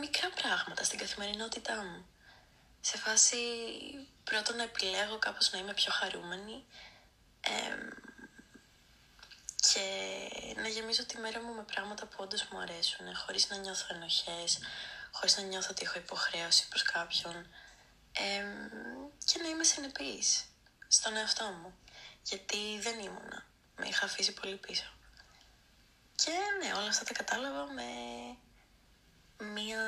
[0.00, 2.06] μικρά πράγματα στην καθημερινότητά μου.
[2.80, 3.36] Σε φάση
[4.24, 6.64] πρώτον να επιλέγω κάπως να είμαι πιο χαρούμενη
[9.72, 9.84] και
[10.56, 14.58] να γεμίζω τη μέρα μου με πράγματα που όντως μου αρέσουν, χωρίς να νιώθω ενοχές,
[15.10, 17.46] χωρίς να νιώθω ότι έχω υποχρέωση προς κάποιον
[19.24, 20.49] και να είμαι συνεπής
[20.92, 21.74] στον εαυτό μου,
[22.22, 23.38] γιατί δεν ήμουνα,
[23.78, 24.88] με είχα αφήσει πολύ πίσω.
[26.14, 27.90] Και ναι, όλα αυτά τα κατάλαβα με
[29.54, 29.80] μία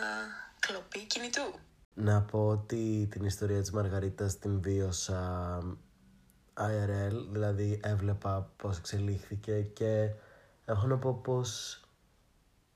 [0.58, 1.58] κλοπή κινητού.
[1.94, 5.58] Να πω ότι την ιστορία της Μαργαρίτας την βίωσα
[6.54, 10.10] IRL, δηλαδή έβλεπα πώς εξελίχθηκε και
[10.64, 11.80] έχω να πω πως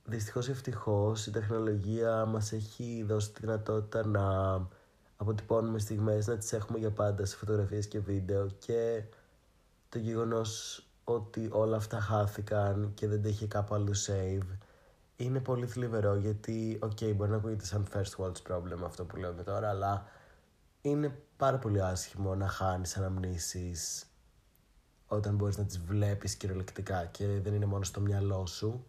[0.05, 4.57] δυστυχώς ή ευτυχώς η τεχνολογία μας έχει δώσει τη δυνατότητα να
[5.17, 9.05] αποτυπώνουμε στιγμές, να τις έχουμε για πάντα σε φωτογραφίες και βίντεο και
[9.89, 14.57] το γεγονός ότι όλα αυτά χάθηκαν και δεν τα είχε κάπου αλλού save
[15.17, 19.17] είναι πολύ θλιβερό γιατί, OK, okay, μπορεί να ακούγεται σαν first world problem αυτό που
[19.17, 20.05] λέω τώρα, αλλά
[20.81, 24.07] είναι πάρα πολύ άσχημο να χάνεις αναμνήσεις
[25.07, 28.87] όταν μπορείς να τις βλέπεις κυριολεκτικά και δεν είναι μόνο στο μυαλό σου.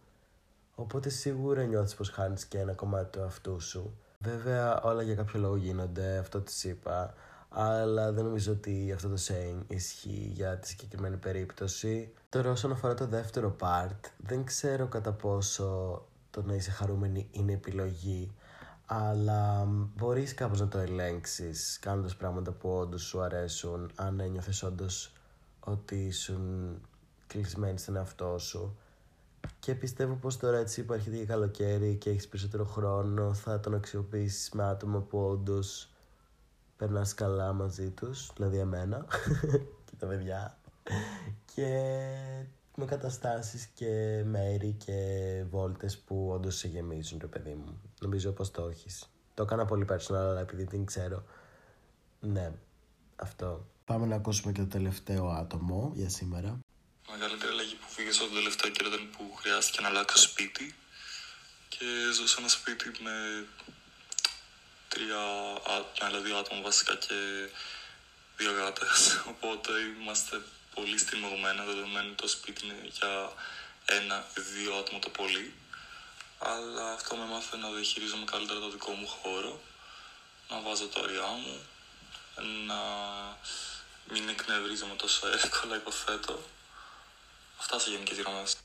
[0.74, 3.98] Οπότε σίγουρα νιώθεις πως χάνεις και ένα κομμάτι του αυτού σου.
[4.24, 7.14] Βέβαια όλα για κάποιο λόγο γίνονται, αυτό της είπα,
[7.48, 12.12] αλλά δεν νομίζω ότι αυτό το saying ισχύει για τη συγκεκριμένη περίπτωση.
[12.28, 17.52] Τώρα όσον αφορά το δεύτερο part, δεν ξέρω κατά πόσο το να είσαι χαρούμενη είναι
[17.52, 18.32] επιλογή
[18.86, 19.64] αλλά
[19.96, 25.12] μπορείς κάπως να το ελέγξεις κάνοντας πράγματα που όντως σου αρέσουν αν ένιωθες όντως
[25.60, 26.74] ότι ήσουν
[27.26, 28.78] κλεισμένη στον εαυτό σου
[29.58, 33.74] και πιστεύω πως τώρα έτσι που έρχεται και καλοκαίρι και έχεις περισσότερο χρόνο θα τον
[33.74, 35.90] αξιοποιήσεις με άτομα που όντως
[36.76, 39.06] περνάς καλά μαζί τους, δηλαδή εμένα
[39.86, 40.58] και τα παιδιά
[41.54, 41.68] και
[42.74, 44.96] με καταστάσεις και μέρη και
[45.50, 47.80] βόλτες που όντως σε γεμίζουν το παιδί μου.
[48.00, 49.10] Νομίζω πως το έχεις.
[49.34, 51.22] Το έκανα πολύ personal, αλλά επειδή την ξέρω,
[52.20, 52.52] Ναι,
[53.16, 53.66] αυτό.
[53.84, 56.58] Πάμε να ακούσουμε και το τελευταίο άτομο για σήμερα.
[57.08, 57.57] Η μεγαλύτερη αλλαγή
[57.98, 60.78] που βγήκα τον τελευταίο καιρό ήταν που χρειάστηκε να αλλάξω σπίτι
[61.68, 61.84] και
[62.14, 63.46] ζω σε ένα σπίτι με
[64.88, 65.20] τρία
[65.66, 67.14] άτομα, άλλα δύο άτομα βασικά και
[68.36, 68.98] δύο γάτες.
[69.32, 70.42] Οπότε είμαστε
[70.74, 73.32] πολύ στριμωγμένα, δεδομένου το σπίτι είναι για
[73.84, 75.54] ένα ή δύο άτομα το πολύ.
[76.38, 79.60] Αλλά αυτό με έμαθε να διαχειρίζομαι καλύτερα το δικό μου χώρο,
[80.50, 81.60] να βάζω τα ωριά μου,
[82.66, 82.80] να
[84.12, 86.56] μην εκνευρίζομαι τόσο εύκολα, υποθέτω.
[87.60, 88.56] Αυτά σε γενικέ γραμμές.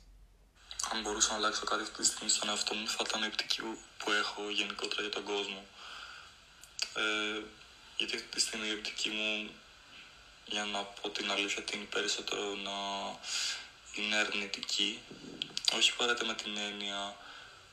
[0.91, 3.62] Αν μπορούσα να αλλάξω κάτι αυτή τη στιγμή στον εαυτό μου, θα ήταν η οπτική
[3.98, 5.66] που έχω γενικότερα για τον κόσμο.
[6.94, 7.41] Ε,
[7.98, 9.52] γιατί αυτή τη στιγμή η οπτική μου,
[10.46, 12.72] για να πω την αλήθεια, την περισσότερο να
[13.94, 15.00] είναι αρνητική.
[15.74, 17.16] Όχι απαραίτητα με την έννοια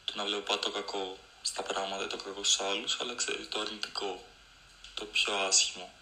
[0.04, 3.48] του να βλέπω πάντα το κακό στα πράγματα ή το κακό στους άλλους, αλλά ξέρεις
[3.48, 4.26] το αρνητικό,
[4.94, 5.92] το πιο άσχημο.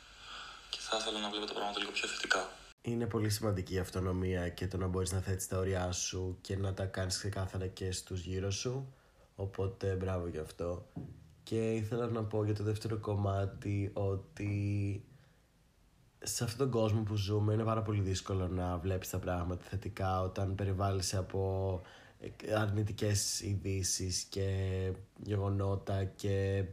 [0.70, 2.57] Και θα ήθελα να βλέπω τα πράγματα λίγο πιο θετικά.
[2.88, 6.56] Είναι πολύ σημαντική η αυτονομία και το να μπορείς να θέτεις τα όρια σου και
[6.56, 8.92] να τα κάνεις ξεκάθαρα και στους γύρω σου.
[9.36, 10.86] Οπότε μπράβο γι' αυτό.
[11.42, 15.04] Και ήθελα να πω για το δεύτερο κομμάτι ότι
[16.18, 20.22] σε αυτόν τον κόσμο που ζούμε είναι πάρα πολύ δύσκολο να βλέπεις τα πράγματα θετικά
[20.22, 21.80] όταν περιβάλλεσαι από
[22.56, 24.48] αρνητικές ειδήσεις και
[25.22, 26.64] γεγονότα και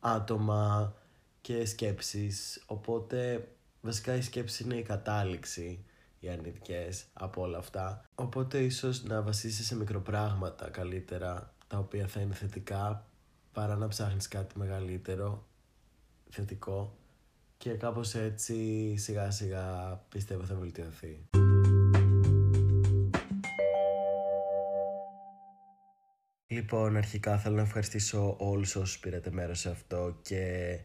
[0.00, 0.94] άτομα
[1.40, 2.62] και σκέψεις.
[2.66, 3.48] Οπότε
[3.80, 5.84] βασικά η σκέψη είναι η κατάληξη
[6.20, 8.04] οι αρνητικές από όλα αυτά.
[8.14, 13.06] Οπότε ίσως να βασίσεις σε μικροπράγματα καλύτερα τα οποία θα είναι θετικά
[13.52, 15.46] παρά να ψάχνεις κάτι μεγαλύτερο
[16.30, 16.96] θετικό
[17.56, 21.28] και κάπως έτσι σιγά σιγά πιστεύω θα βελτιωθεί.
[26.50, 30.78] Λοιπόν, αρχικά θέλω να ευχαριστήσω όλους όσους πήρατε μέρος σε αυτό και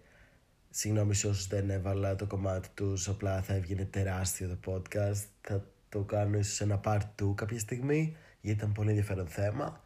[0.75, 5.23] συγγνώμη σε όσους δεν έβαλα το κομμάτι τους, απλά θα έβγαινε τεράστιο το podcast.
[5.41, 9.83] Θα το κάνω ίσως ένα part 2 κάποια στιγμή, γιατί ήταν πολύ ενδιαφέρον θέμα.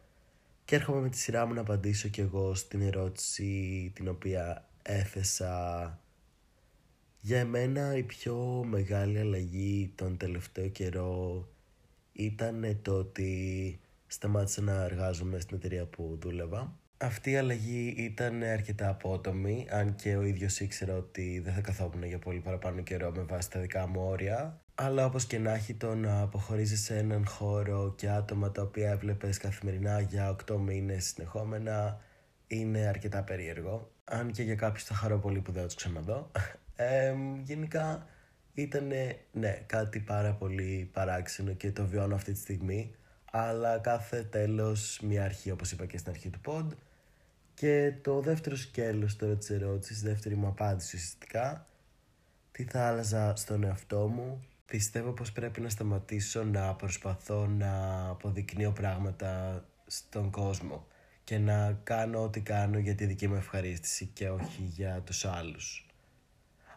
[0.64, 5.98] Και έρχομαι με τη σειρά μου να απαντήσω κι εγώ στην ερώτηση την οποία έθεσα
[7.20, 11.48] για εμένα η πιο μεγάλη αλλαγή τον τελευταίο καιρό
[12.12, 16.78] ήταν το ότι σταμάτησα να εργάζομαι στην εταιρεία που δούλευα.
[17.00, 22.04] Αυτή η αλλαγή ήταν αρκετά απότομη, αν και ο ίδιος ήξερα ότι δεν θα καθόμουν
[22.04, 24.60] για πολύ παραπάνω καιρό με βάση τα δικά μου όρια.
[24.74, 28.90] Αλλά όπως και να έχει το να αποχωρίζεις σε έναν χώρο και άτομα τα οποία
[28.90, 32.00] έβλεπες καθημερινά για 8 μήνες συνεχόμενα
[32.46, 33.90] είναι αρκετά περίεργο.
[34.04, 36.30] Αν και για κάποιους θα χαρώ πολύ που δεν θα τους ξαναδώ.
[36.80, 38.06] Ε, γενικά
[38.54, 38.92] ήταν
[39.32, 42.94] ναι, κάτι πάρα πολύ παράξενο και το βιώνω αυτή τη στιγμή
[43.30, 46.66] αλλά κάθε τέλος μια αρχή όπως είπα και στην αρχή του pod
[47.58, 51.66] και το δεύτερο σκέλος τώρα της ερώτησης, η δεύτερη μου απάντηση ουσιαστικά
[52.52, 58.70] τι θα άλλαζα στον εαυτό μου πιστεύω πως πρέπει να σταματήσω να προσπαθώ να αποδεικνύω
[58.70, 60.86] πράγματα στον κόσμο
[61.24, 65.87] και να κάνω ό,τι κάνω για τη δική μου ευχαρίστηση και όχι για τους άλλους.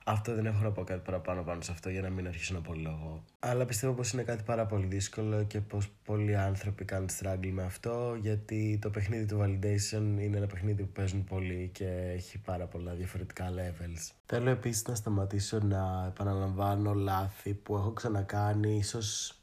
[0.06, 2.62] Αυτό δεν έχω να πω κάτι παραπάνω πάνω σε αυτό για να μην αρχίσω να
[2.62, 3.24] πω λόγο.
[3.40, 7.64] Αλλά πιστεύω πως είναι κάτι πάρα πολύ δύσκολο και πως πολλοί άνθρωποι κάνουν struggle με
[7.64, 12.66] αυτό γιατί το παιχνίδι του validation είναι ένα παιχνίδι που παίζουν πολύ και έχει πάρα
[12.66, 14.12] πολλά διαφορετικά levels.
[14.26, 19.36] Θέλω επίσης να σταματήσω να επαναλαμβάνω λάθη που έχω ξανακάνει ίσως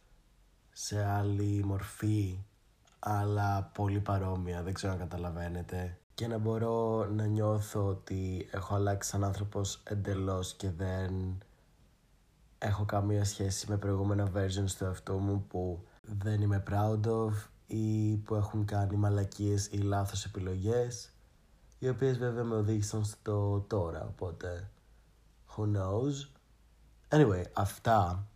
[0.73, 2.39] σε άλλη μορφή
[2.99, 9.09] αλλά πολύ παρόμοια, δεν ξέρω αν καταλαβαίνετε και να μπορώ να νιώθω ότι έχω αλλάξει
[9.09, 11.43] σαν άνθρωπος εντελώς και δεν
[12.59, 17.33] έχω καμία σχέση με προηγούμενα versions του εαυτού μου που δεν είμαι proud of
[17.67, 21.11] ή που έχουν κάνει μαλακίες ή λάθος επιλογές
[21.79, 24.71] οι οποίες βέβαια με οδήγησαν στο τώρα οπότε
[25.57, 26.29] who knows.
[27.09, 28.29] Anyway αυτά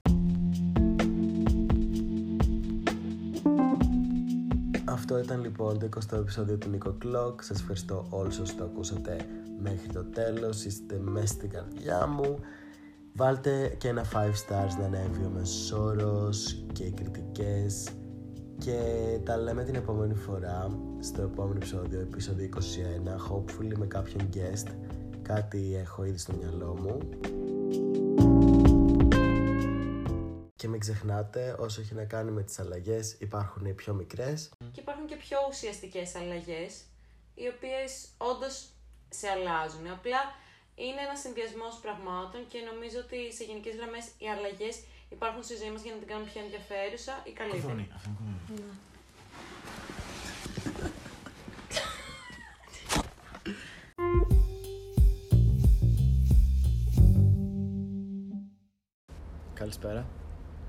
[5.12, 7.34] Αυτό ήταν λοιπόν το 20ο επεισόδιο του Nico Clock.
[7.40, 9.16] Σας ευχαριστώ όλους όσους το ακούσατε
[9.60, 10.64] μέχρι το τέλος.
[10.64, 12.38] Είστε μέσα στην καρδιά μου.
[13.12, 17.88] Βάλτε και ένα 5 stars να ανέβει ο μεσόρος και οι κριτικές.
[18.58, 18.78] Και
[19.24, 23.16] τα λέμε την επόμενη φορά στο επόμενο επεισόδιο, επεισόδιο 21.
[23.32, 24.74] Hopefully με κάποιον guest.
[25.22, 26.98] Κάτι έχω ήδη στο μυαλό μου.
[30.62, 34.80] Και μην ξεχνάτε, όσο έχει να κάνει με τις αλλαγές, υπάρχουν οι πιο μικρές και
[34.80, 36.82] υπάρχουν και πιο ουσιαστικές αλλαγές,
[37.34, 38.68] οι οποίες όντως
[39.08, 39.86] σε αλλάζουν.
[39.90, 40.20] Απλά
[40.74, 45.70] είναι ένας συνδυασμός πραγμάτων και νομίζω ότι σε γενικές γραμμές οι αλλαγές υπάρχουν στη ζωή
[45.70, 47.88] μας για να την κάνουν πιο ενδιαφέρουσα ή καλύτερη.
[59.54, 60.21] Καλησπέρα.